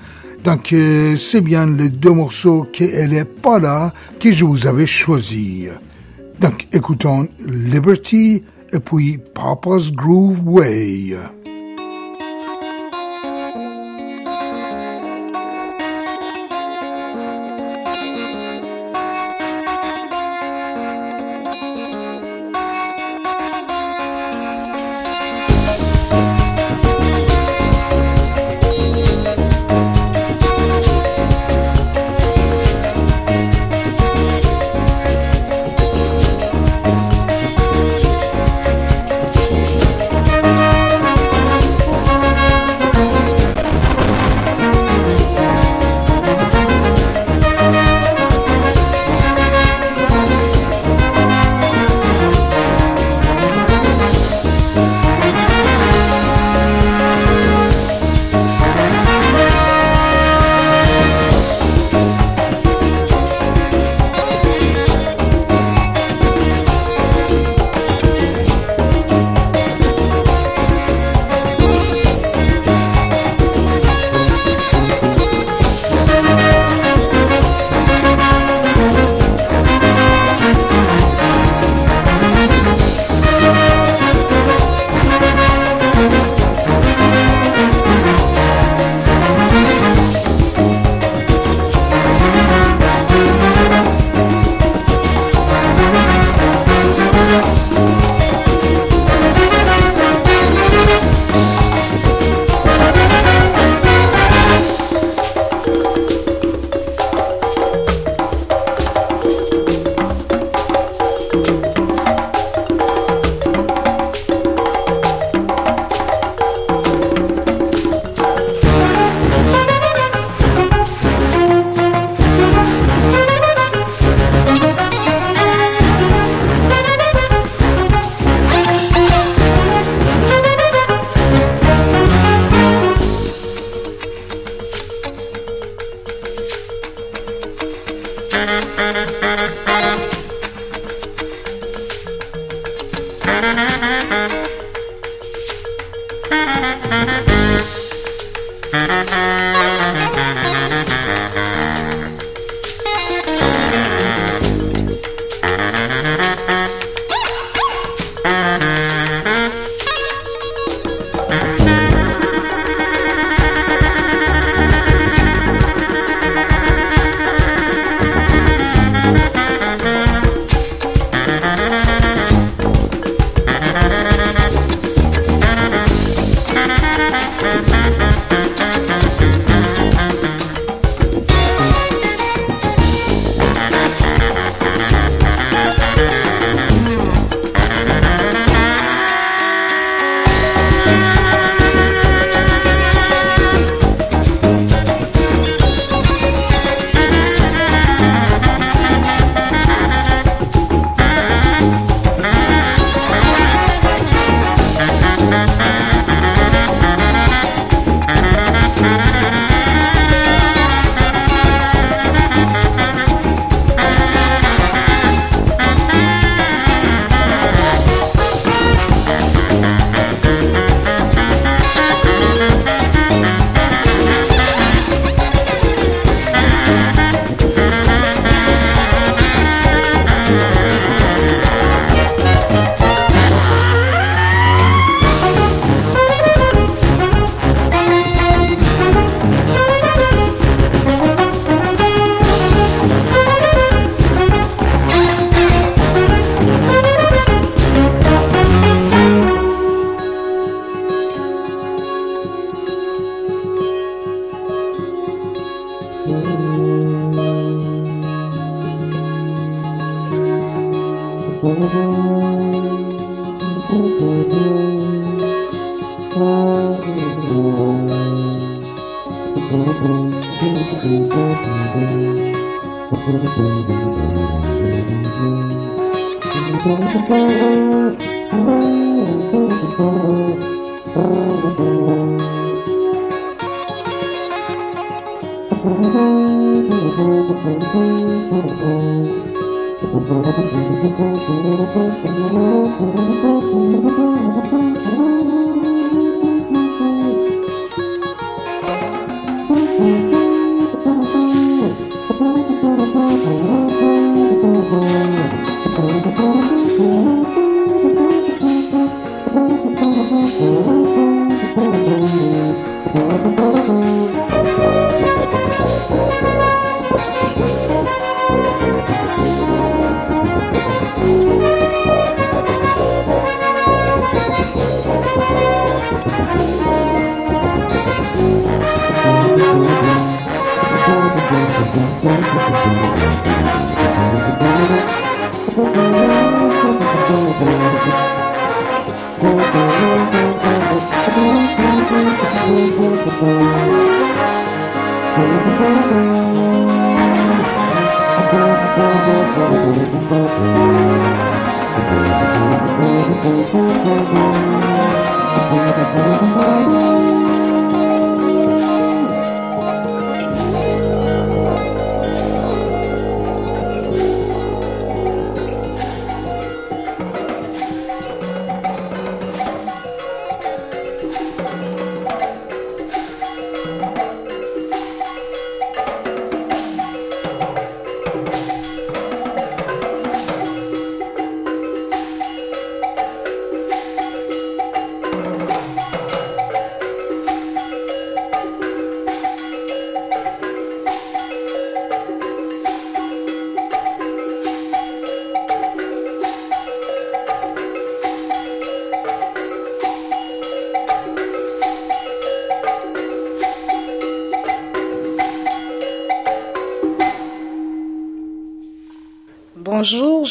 [0.45, 4.87] Donc euh, c'est bien les deux morceaux qu'elle est pas là que je vous avais
[4.87, 5.69] choisi.
[6.41, 8.43] Donc écoutons Liberty
[8.73, 11.17] et puis Papa's Groove Way.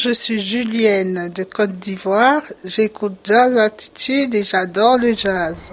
[0.04, 2.42] Je suis Julienne de Côte d'Ivoire.
[2.62, 5.72] J'écoute Jazz Attitude et j'adore le jazz.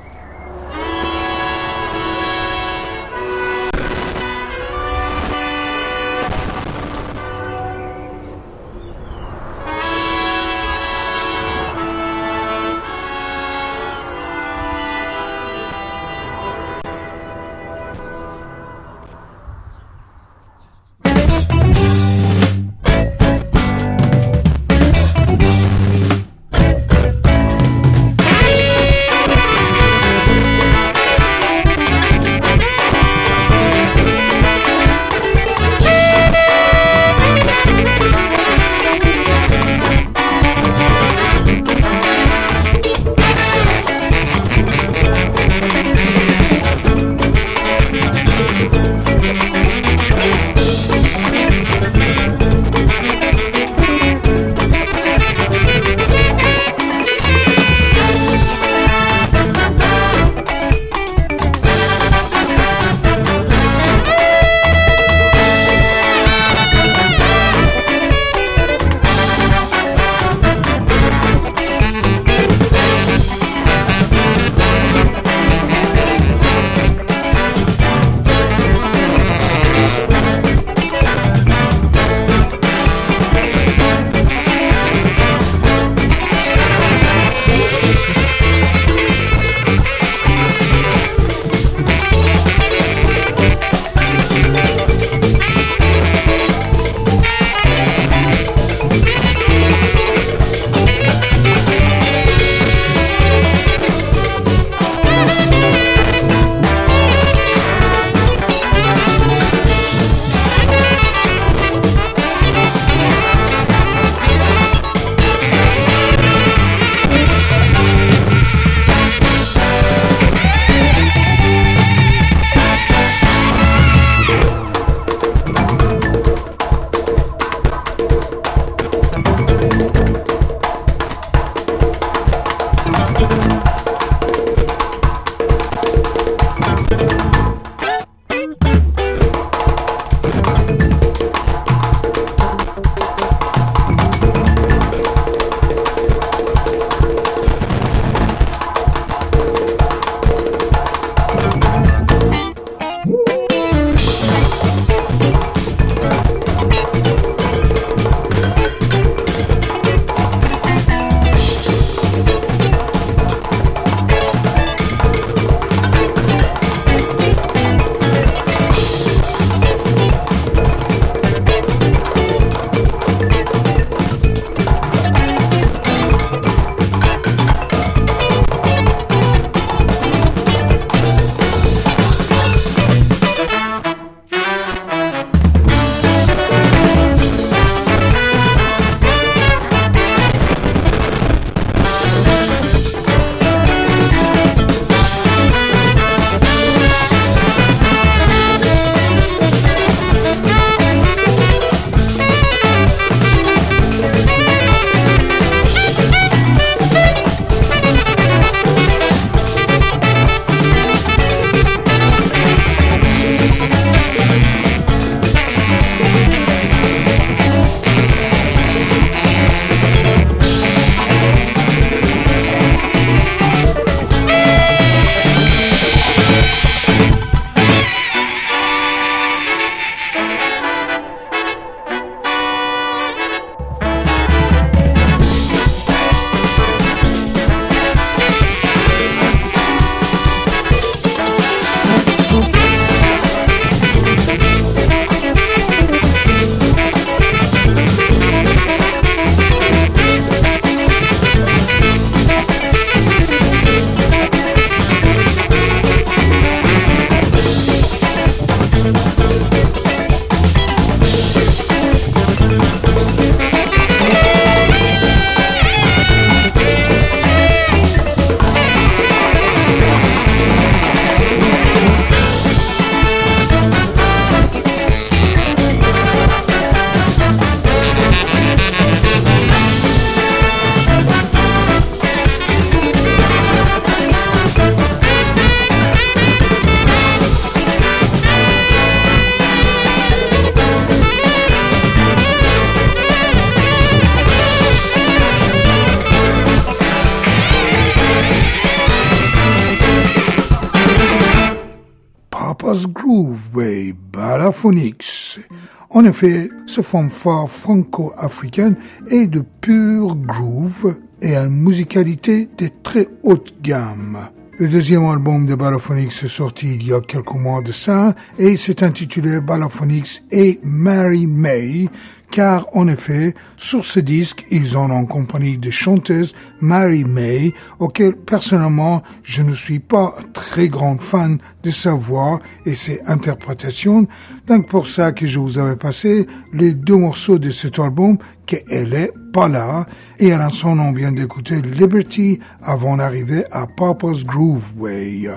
[305.89, 308.75] En effet, ce fanfare franco-africaine
[309.09, 314.17] est de pure groove et une musicalité de très haute gamme.
[314.57, 318.57] Le deuxième album de Balaphonics est sorti il y a quelques mois de ça et
[318.57, 321.89] c'est intitulé Balaphonics et Mary May
[322.31, 328.15] car en effet, sur ce disque, ils ont en compagnie de chanteuse Mary May, auquel
[328.15, 330.15] personnellement je ne suis pas
[330.51, 334.05] très grande fan de sa voix et ses interprétations,
[334.47, 338.93] donc pour ça que je vous avais passé les deux morceaux de cet album qu'elle
[338.93, 339.85] est pas là,
[340.19, 345.29] et à l'instant on vient d'écouter Liberty avant d'arriver à Papa's Groove Way.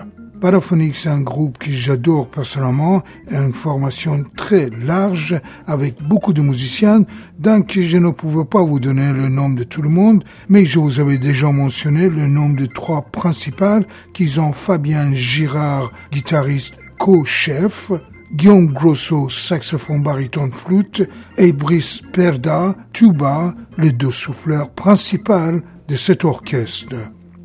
[0.44, 7.06] Paraphonics, c'est un groupe que j'adore personnellement, une formation très large avec beaucoup de musiciens,
[7.38, 10.78] donc je ne pouvais pas vous donner le nom de tout le monde, mais je
[10.78, 17.92] vous avais déjà mentionné le nom de trois principales qui ont Fabien Girard, guitariste co-chef,
[18.34, 21.08] Guillaume Grosso, saxophone baryton flûte,
[21.38, 26.96] et Brice Perda, tuba, les deux souffleurs principaux de cet orchestre.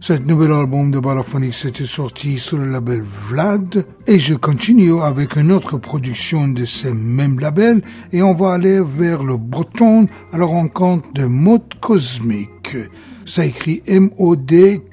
[0.02, 5.36] Cet nouvel album de Balaphonics était sorti sur le label Vlad et je continue avec
[5.36, 7.82] une autre production de ce même label
[8.14, 12.78] et on va aller vers le breton à la rencontre de Mode Cosmique.
[13.26, 14.90] Ça écrit M-O-D-K-O-Z-M-I-K.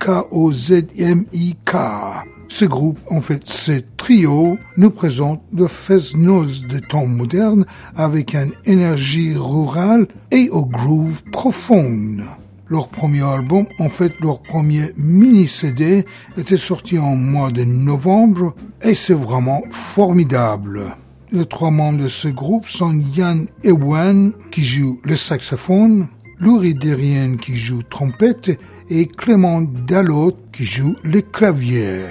[2.49, 7.65] Ce groupe, en fait, ce trio, nous présente le Fesnoz de temps moderne
[7.95, 12.25] avec une énergie rurale et au groove profonde.
[12.69, 16.05] Leur premier album, en fait leur premier mini-CD,
[16.37, 20.97] était sorti en mois de novembre et c'est vraiment formidable.
[21.31, 26.09] Les trois membres de ce groupe sont Yann Ewan qui joue le saxophone,
[26.41, 28.59] Laurie Derrien qui joue trompette
[28.91, 32.07] et Clément Dallot qui joue les claviers.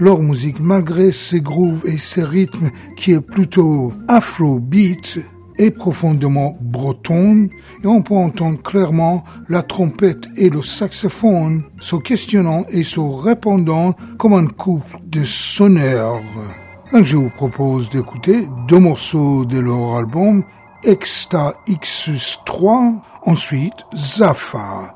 [0.00, 5.18] Leur musique, malgré ses grooves et ses rythmes qui est plutôt afro-beat,
[5.58, 7.50] est profondément bretonne
[7.82, 13.94] et on peut entendre clairement la trompette et le saxophone se questionnant et se répondant
[14.18, 16.22] comme un couple de sonneurs.
[17.02, 20.44] je vous propose d'écouter deux morceaux de leur album,
[20.84, 24.94] Exta Xus 3, ensuite Zafa.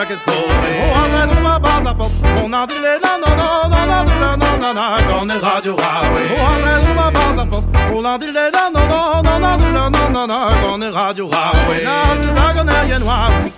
[0.00, 0.32] pockets full.
[0.32, 2.12] On on la porte.
[2.42, 3.68] On a dit les nanana,
[4.36, 4.84] nanana,
[5.28, 5.76] est radio.
[5.76, 6.56] On
[6.88, 7.60] on va.
[7.94, 9.22] On a dit les nanana,
[10.62, 11.52] gane radio ra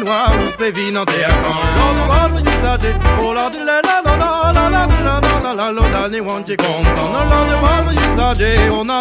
[0.10, 0.22] A
[0.58, 2.74] pe vin an te kan me la
[3.22, 4.16] O la la la la
[4.56, 6.54] La la la la la la Lo da ne wan la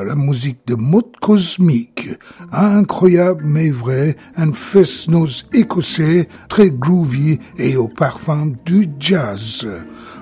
[0.08, 2.08] La musique de mode cosmique.
[2.50, 9.68] Incroyable mais vrai, un fest-noz écossais très groovy et au parfum du jazz.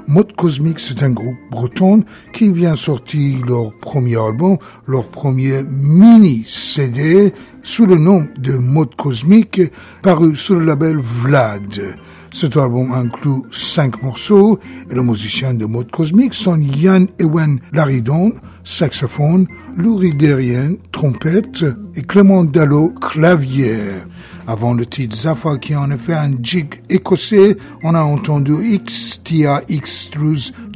[0.08, 4.56] Mode Cosmique, c'est un groupe breton qui vient sortir leur premier album,
[4.88, 7.32] leur premier mini CD
[7.62, 9.60] sous le nom de Mode Cosmique,
[10.02, 11.96] paru sur le label Vlad.
[12.38, 14.60] Cet album inclut cinq morceaux
[14.90, 21.64] et les musiciens de Mode Cosmique sont Yann Ewen Laridon, saxophone, Louis Derrien, trompette
[21.94, 23.78] et Clément Dallo, clavier.
[24.46, 28.52] Avant le titre Zafa qui est en effet un jig écossais, on a entendu
[28.84, 30.10] XTIA X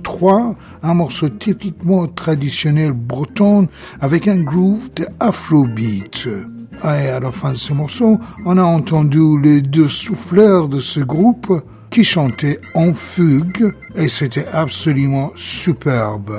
[0.02, 3.68] 3, un morceau typiquement traditionnel breton
[4.00, 6.26] avec un groove de afrobeat.
[6.84, 11.00] Et à la fin de ce morceau, on a entendu les deux souffleurs de ce
[11.00, 16.32] groupe qui chantaient en fugue et c'était absolument superbe.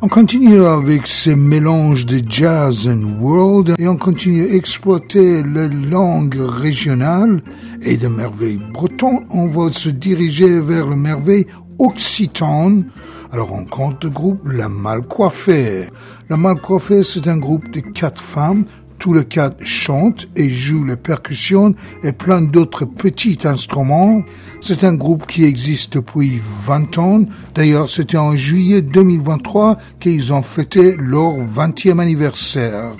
[0.00, 5.68] On continue avec ce mélange de jazz and world et on continue à exploiter les
[5.68, 7.42] langues régionales
[7.82, 9.26] et de merveilles bretonnes.
[9.30, 11.46] On va se diriger vers le merveille
[11.78, 12.90] occitane.
[13.32, 15.86] Alors on compte le groupe La Malcoiffée.
[16.28, 18.64] La Malcoiffée, c'est un groupe de quatre femmes
[19.04, 24.22] tous les quatre chantent et jouent les percussions et plein d'autres petits instruments.
[24.62, 27.20] C'est un groupe qui existe depuis 20 ans.
[27.54, 32.96] D'ailleurs, c'était en juillet 2023 qu'ils ont fêté leur 20e anniversaire.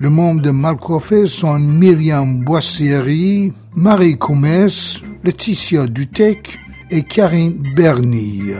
[0.00, 6.58] Les membres de Malcoiffé sont Myriam Boissieri, Marie Comès, Laetitia Dutec
[6.90, 8.54] et Karine Berny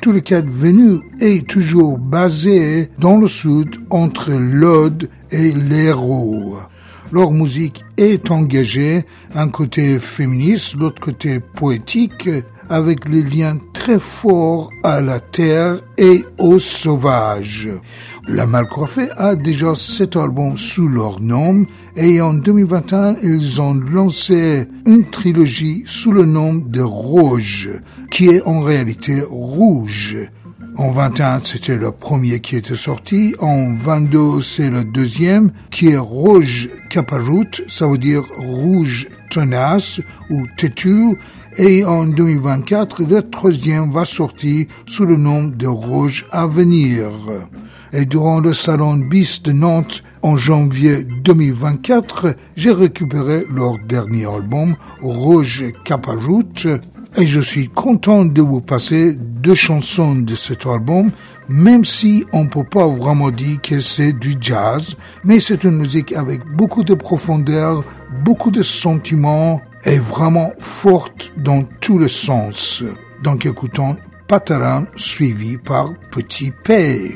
[0.00, 6.56] tous les quatre venus est toujours basé dans le sud entre l'Aude et l'Hérault.
[7.12, 9.04] Leur musique est engagée,
[9.34, 12.28] un côté féministe, l'autre côté poétique,
[12.68, 17.68] avec les liens très forts à la terre et aux sauvages.
[18.28, 21.64] La Malcoiffée a déjà sept albums sous leur nom
[21.96, 27.70] et en 2021, ils ont lancé une trilogie sous le nom de Rouge,
[28.10, 30.16] qui est en réalité Rouge.
[30.78, 33.34] En 21, c'était le premier qui était sorti.
[33.38, 40.42] En 22, c'est le deuxième, qui est Rouge Caparoute, ça veut dire rouge tenace ou
[40.58, 41.16] têtu.
[41.58, 47.08] Et en 2024, le troisième va sortir sous le nom de Rouge Avenir.
[47.94, 54.76] Et durant le salon BIS de Nantes en janvier 2024, j'ai récupéré leur dernier album,
[55.00, 56.66] Rouge Caparoute,
[57.16, 61.10] et je suis content de vous passer deux chansons de cet album,
[61.48, 66.12] même si on peut pas vraiment dire que c'est du jazz, mais c'est une musique
[66.12, 67.82] avec beaucoup de profondeur,
[68.26, 72.82] beaucoup de sentiments et vraiment forte dans tous les sens.
[73.22, 73.96] Donc écoutons
[74.28, 77.14] Pataran suivi par Petit P.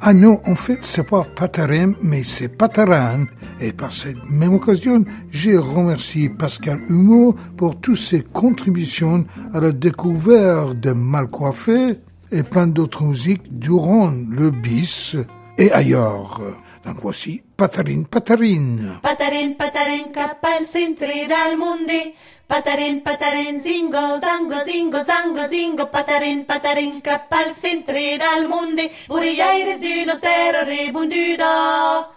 [0.00, 3.26] Ah non, en fait, c'est pas Patarem, mais c'est Pataran.
[3.60, 9.24] Et par cette même occasion, j'ai remercié Pascal Humeau pour toutes ses contributions
[9.54, 12.00] à la découverte de Malcoiffé
[12.32, 15.16] et plein d'autres musiques durant le bis
[15.56, 16.40] et ailleurs.
[16.84, 18.98] Donc voici Patarin Patarin.
[19.00, 22.12] Patarin Patarin cap al centre del mundi.
[22.44, 28.90] Patarin Patarin zingo zango zingo zango zingo Patarin Patarin cap al centre del mundi.
[29.10, 32.10] Uriaires d'une terre rebondida.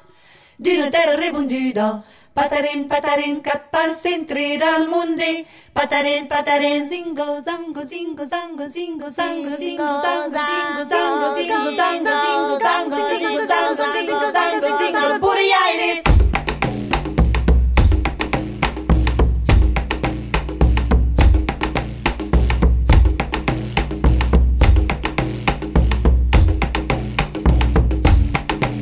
[0.57, 2.01] D'une terre rebondida.
[2.33, 5.45] Patarin Patarin cap al centre del mundi.
[5.71, 12.57] Patarin Patarin zingo zango zingo zango zingo zango zingo zango zingo zango zingo zango zingo
[12.59, 15.24] zango zingo zango zingo zango zingo
[15.77, 16.03] Aires.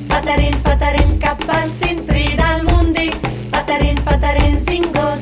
[0.07, 3.09] Patarin, patarin, capal sin tridal mundi.
[3.51, 5.12] Patarin, patarin, zingo.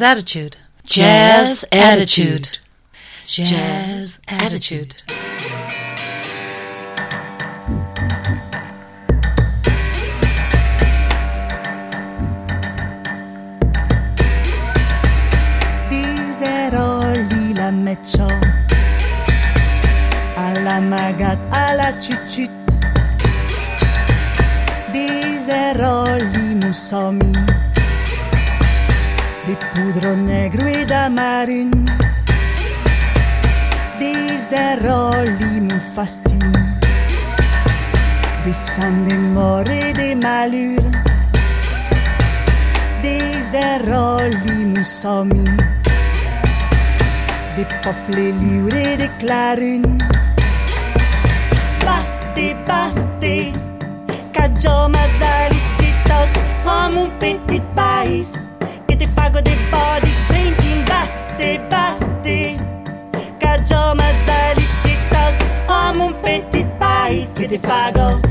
[0.00, 0.56] Jazz attitude.
[0.86, 2.58] Jazz attitude.
[3.26, 5.09] Jazz attitude.
[35.94, 36.52] fasting.
[38.44, 40.90] Des saints, des morts et des malures,
[43.02, 45.44] des erroli moussomi,
[47.56, 49.98] des peuples libres et des clarunes.
[51.84, 53.52] Baste, baste,
[54.32, 56.34] cadio mazali, titos,
[56.64, 57.62] homme petit
[67.50, 68.29] pays, que te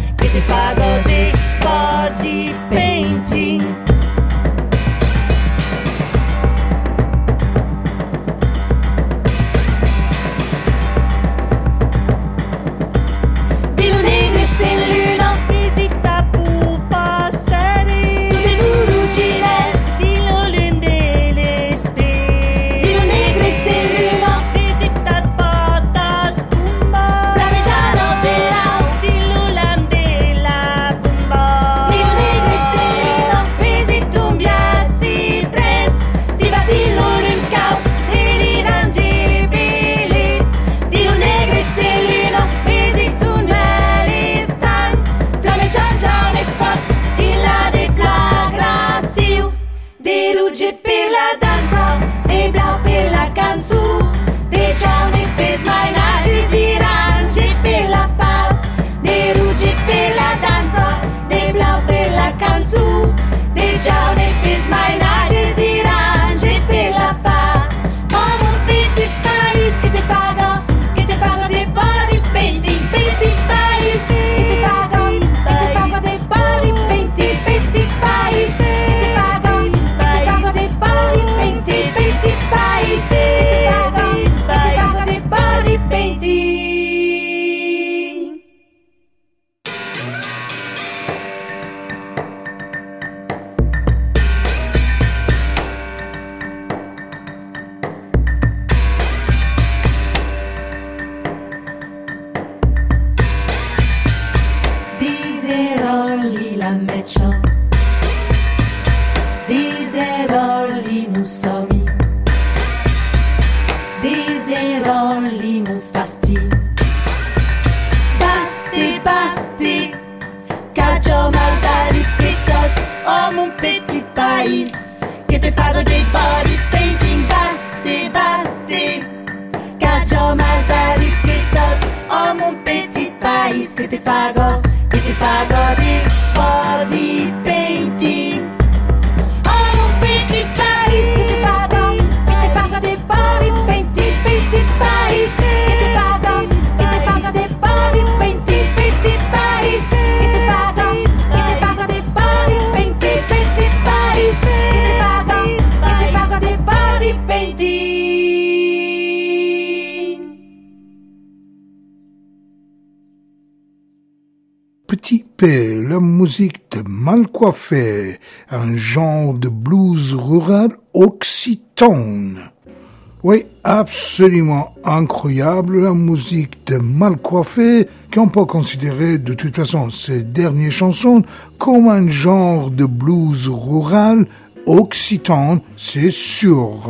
[173.23, 180.71] Oui, absolument incroyable la musique de Malcoiffé, qu'on peut considérer de toute façon ces dernières
[180.71, 181.23] chansons
[181.57, 184.25] comme un genre de blues rural
[184.65, 186.89] occitane, c'est sûr.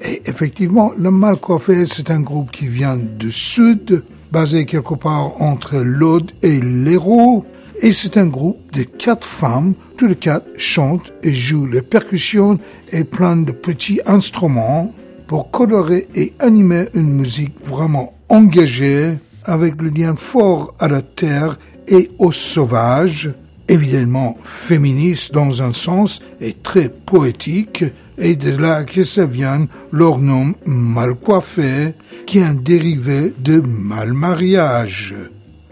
[0.00, 5.76] Et effectivement, le Malcoiffé, c'est un groupe qui vient du sud, basé quelque part entre
[5.76, 7.44] l'Aude et l'Hérault.
[7.84, 12.58] Et c'est un groupe de quatre femmes, toutes les quatre chantent et jouent les percussions
[12.90, 14.94] et plein de petits instruments
[15.26, 21.58] pour colorer et animer une musique vraiment engagée avec le lien fort à la terre
[21.86, 23.30] et au sauvage,
[23.68, 27.84] évidemment féministe dans un sens et très poétique,
[28.16, 31.92] et de là que ça vient leur nom mal coiffé,
[32.24, 35.14] qui est un dérivé de mal mariage.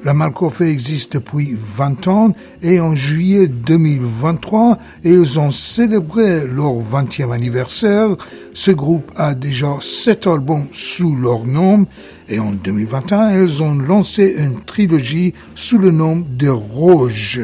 [0.05, 6.73] La Malcoffé existe depuis 20 ans et en juillet 2023, et ils ont célébré leur
[6.73, 8.17] 20e anniversaire.
[8.53, 11.87] Ce groupe a déjà 7 albums sous leur nom
[12.29, 17.41] et en 2021, ils ont lancé une trilogie sous le nom de Rouge.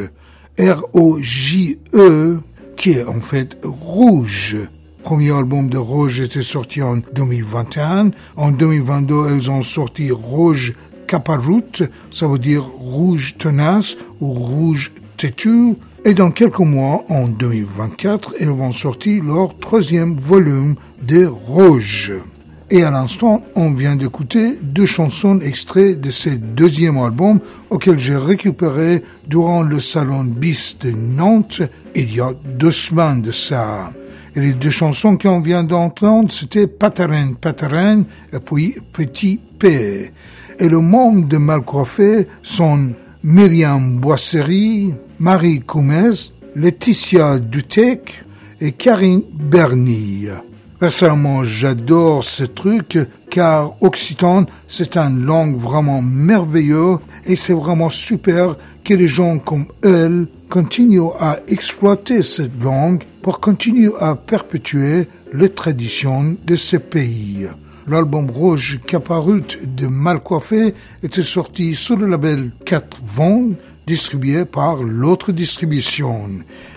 [0.58, 2.38] R-O-J-E,
[2.76, 4.56] qui est en fait Rouge.
[5.04, 8.10] Premier album de Rouge était sorti en 2021.
[8.36, 10.74] En 2022, elles ont sorti Rouge
[11.08, 15.74] Caparoute, ça veut dire rouge tenace ou rouge têtu.
[16.04, 22.12] Et dans quelques mois, en 2024, elles vont sortir leur troisième volume de Rouge.
[22.70, 27.40] Et à l'instant, on vient d'écouter deux chansons extraits de ce deuxième album
[27.70, 31.62] auquel j'ai récupéré durant le salon BIS de Nantes
[31.94, 33.90] il y a deux semaines de ça.
[34.36, 40.12] Et les deux chansons qu'on vient d'entendre, c'était Patarin, Patarin et puis Petit P.
[40.60, 42.90] Et le membre de Malcoiffé sont
[43.22, 48.24] Myriam Boisserie, Marie Coumez, Laetitia Dutec
[48.60, 50.26] et Karine Berny.
[50.80, 52.98] Personnellement, j'adore ce truc
[53.30, 59.66] car Occitan, c'est une langue vraiment merveilleuse et c'est vraiment super que les gens comme
[59.82, 67.46] elle continuent à exploiter cette langue pour continuer à perpétuer les traditions de ce pays.
[67.88, 73.48] L'album rouge Caparut de Malcoiffé était sorti sous le label 4 Vents,
[73.86, 76.28] distribué par l'autre distribution.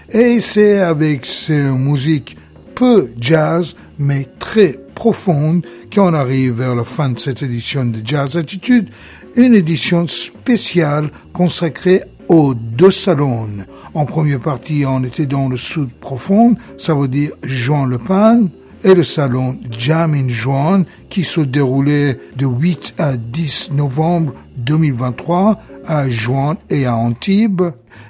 [0.09, 2.37] Et c'est avec ces musiques
[2.75, 8.37] peu jazz, mais très profondes, qu'on arrive vers la fin de cette édition de Jazz
[8.37, 8.87] Attitude,
[9.35, 13.49] une édition spéciale consacrée aux deux salons.
[13.93, 18.43] En première partie, on était dans le sud profond, ça veut dire Jean Le Pan,
[18.83, 25.59] et le salon Jam in Juan qui se déroulait de 8 à 10 novembre 2023
[25.85, 27.63] à Juan et à Antibes.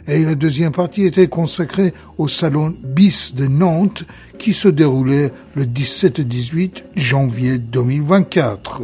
[0.07, 4.05] Et la deuxième partie était consacrée au salon BIS de Nantes
[4.37, 8.81] qui se déroulait le 17 et 18 janvier 2024.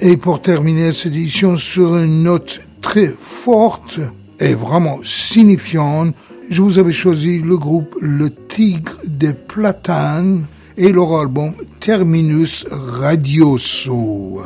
[0.00, 4.00] Et pour terminer cette édition sur une note très forte
[4.40, 6.14] et vraiment signifiante,
[6.50, 10.46] je vous avais choisi le groupe Le Tigre des Platanes
[10.78, 14.40] et leur album Terminus Radioso.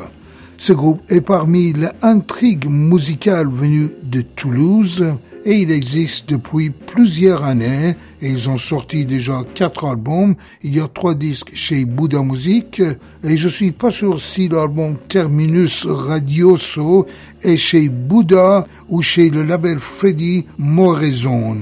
[0.57, 5.05] Ce groupe est parmi l'intrigue musicale venue de Toulouse
[5.45, 10.35] et il existe depuis plusieurs années et ils ont sorti déjà quatre albums.
[10.63, 12.81] Il y a trois disques chez Buddha Music
[13.25, 17.07] et je suis pas sûr si l'album Terminus Radioso
[17.43, 21.57] est chez Buddha ou chez le label Freddy Moraison.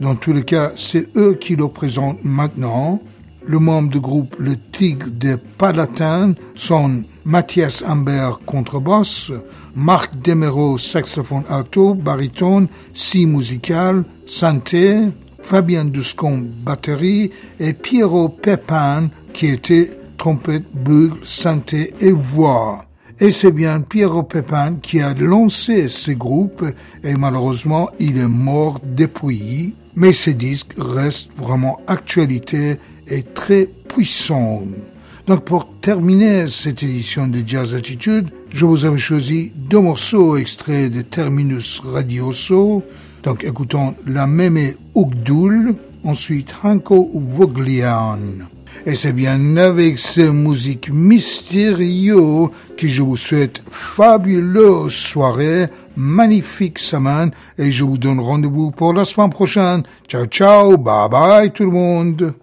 [0.00, 3.00] Dans tous les cas, c'est eux qui le présentent maintenant.
[3.48, 9.30] Le membre du groupe Le Tigre des Palatins sont Mathias Amber contrebasse,
[9.76, 14.98] Marc Demero saxophone alto, baryton, si musical, santé,
[15.42, 22.84] Fabien Duscon batterie et Piero Pepin qui était trompette, bugle, santé et voix.
[23.20, 26.64] Et c'est bien Piero Pepin qui a lancé ce groupe
[27.04, 29.74] et malheureusement il est mort depuis.
[29.94, 34.62] Mais ce disque reste vraiment actualité est très puissant.
[35.26, 40.92] Donc pour terminer cette édition de Jazz Attitude, je vous avais choisi deux morceaux extraits
[40.92, 42.82] de Terminus Radioso.
[43.24, 45.74] Donc écoutons La Meme Ugdul,
[46.04, 48.18] ensuite Hanko Voglian.
[48.84, 55.66] Et c'est bien avec ces musiques mystérieuses que je vous souhaite fabuleuse soirée,
[55.96, 59.82] magnifique semaine, et je vous donne rendez-vous pour la semaine prochaine.
[60.06, 62.34] Ciao, ciao, bye bye tout le monde.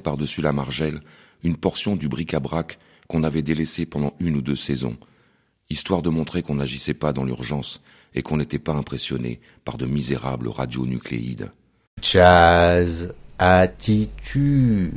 [0.00, 1.00] Par-dessus la margelle
[1.42, 2.78] une portion du bric-à-brac
[3.08, 4.96] qu'on avait délaissé pendant une ou deux saisons,
[5.70, 7.80] histoire de montrer qu'on n'agissait pas dans l'urgence
[8.14, 11.50] et qu'on n'était pas impressionné par de misérables radionucléides.
[12.00, 14.92] Jazz attitude.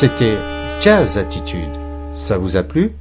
[0.00, 0.38] C'était
[0.80, 1.68] Jazz Attitude.
[2.10, 2.92] Ça vous a plu?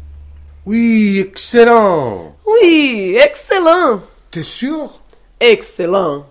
[0.65, 2.35] Oui, excellent.
[2.45, 4.01] Oui, excellent.
[4.29, 4.99] T'es sûr?
[5.39, 6.25] Excellent.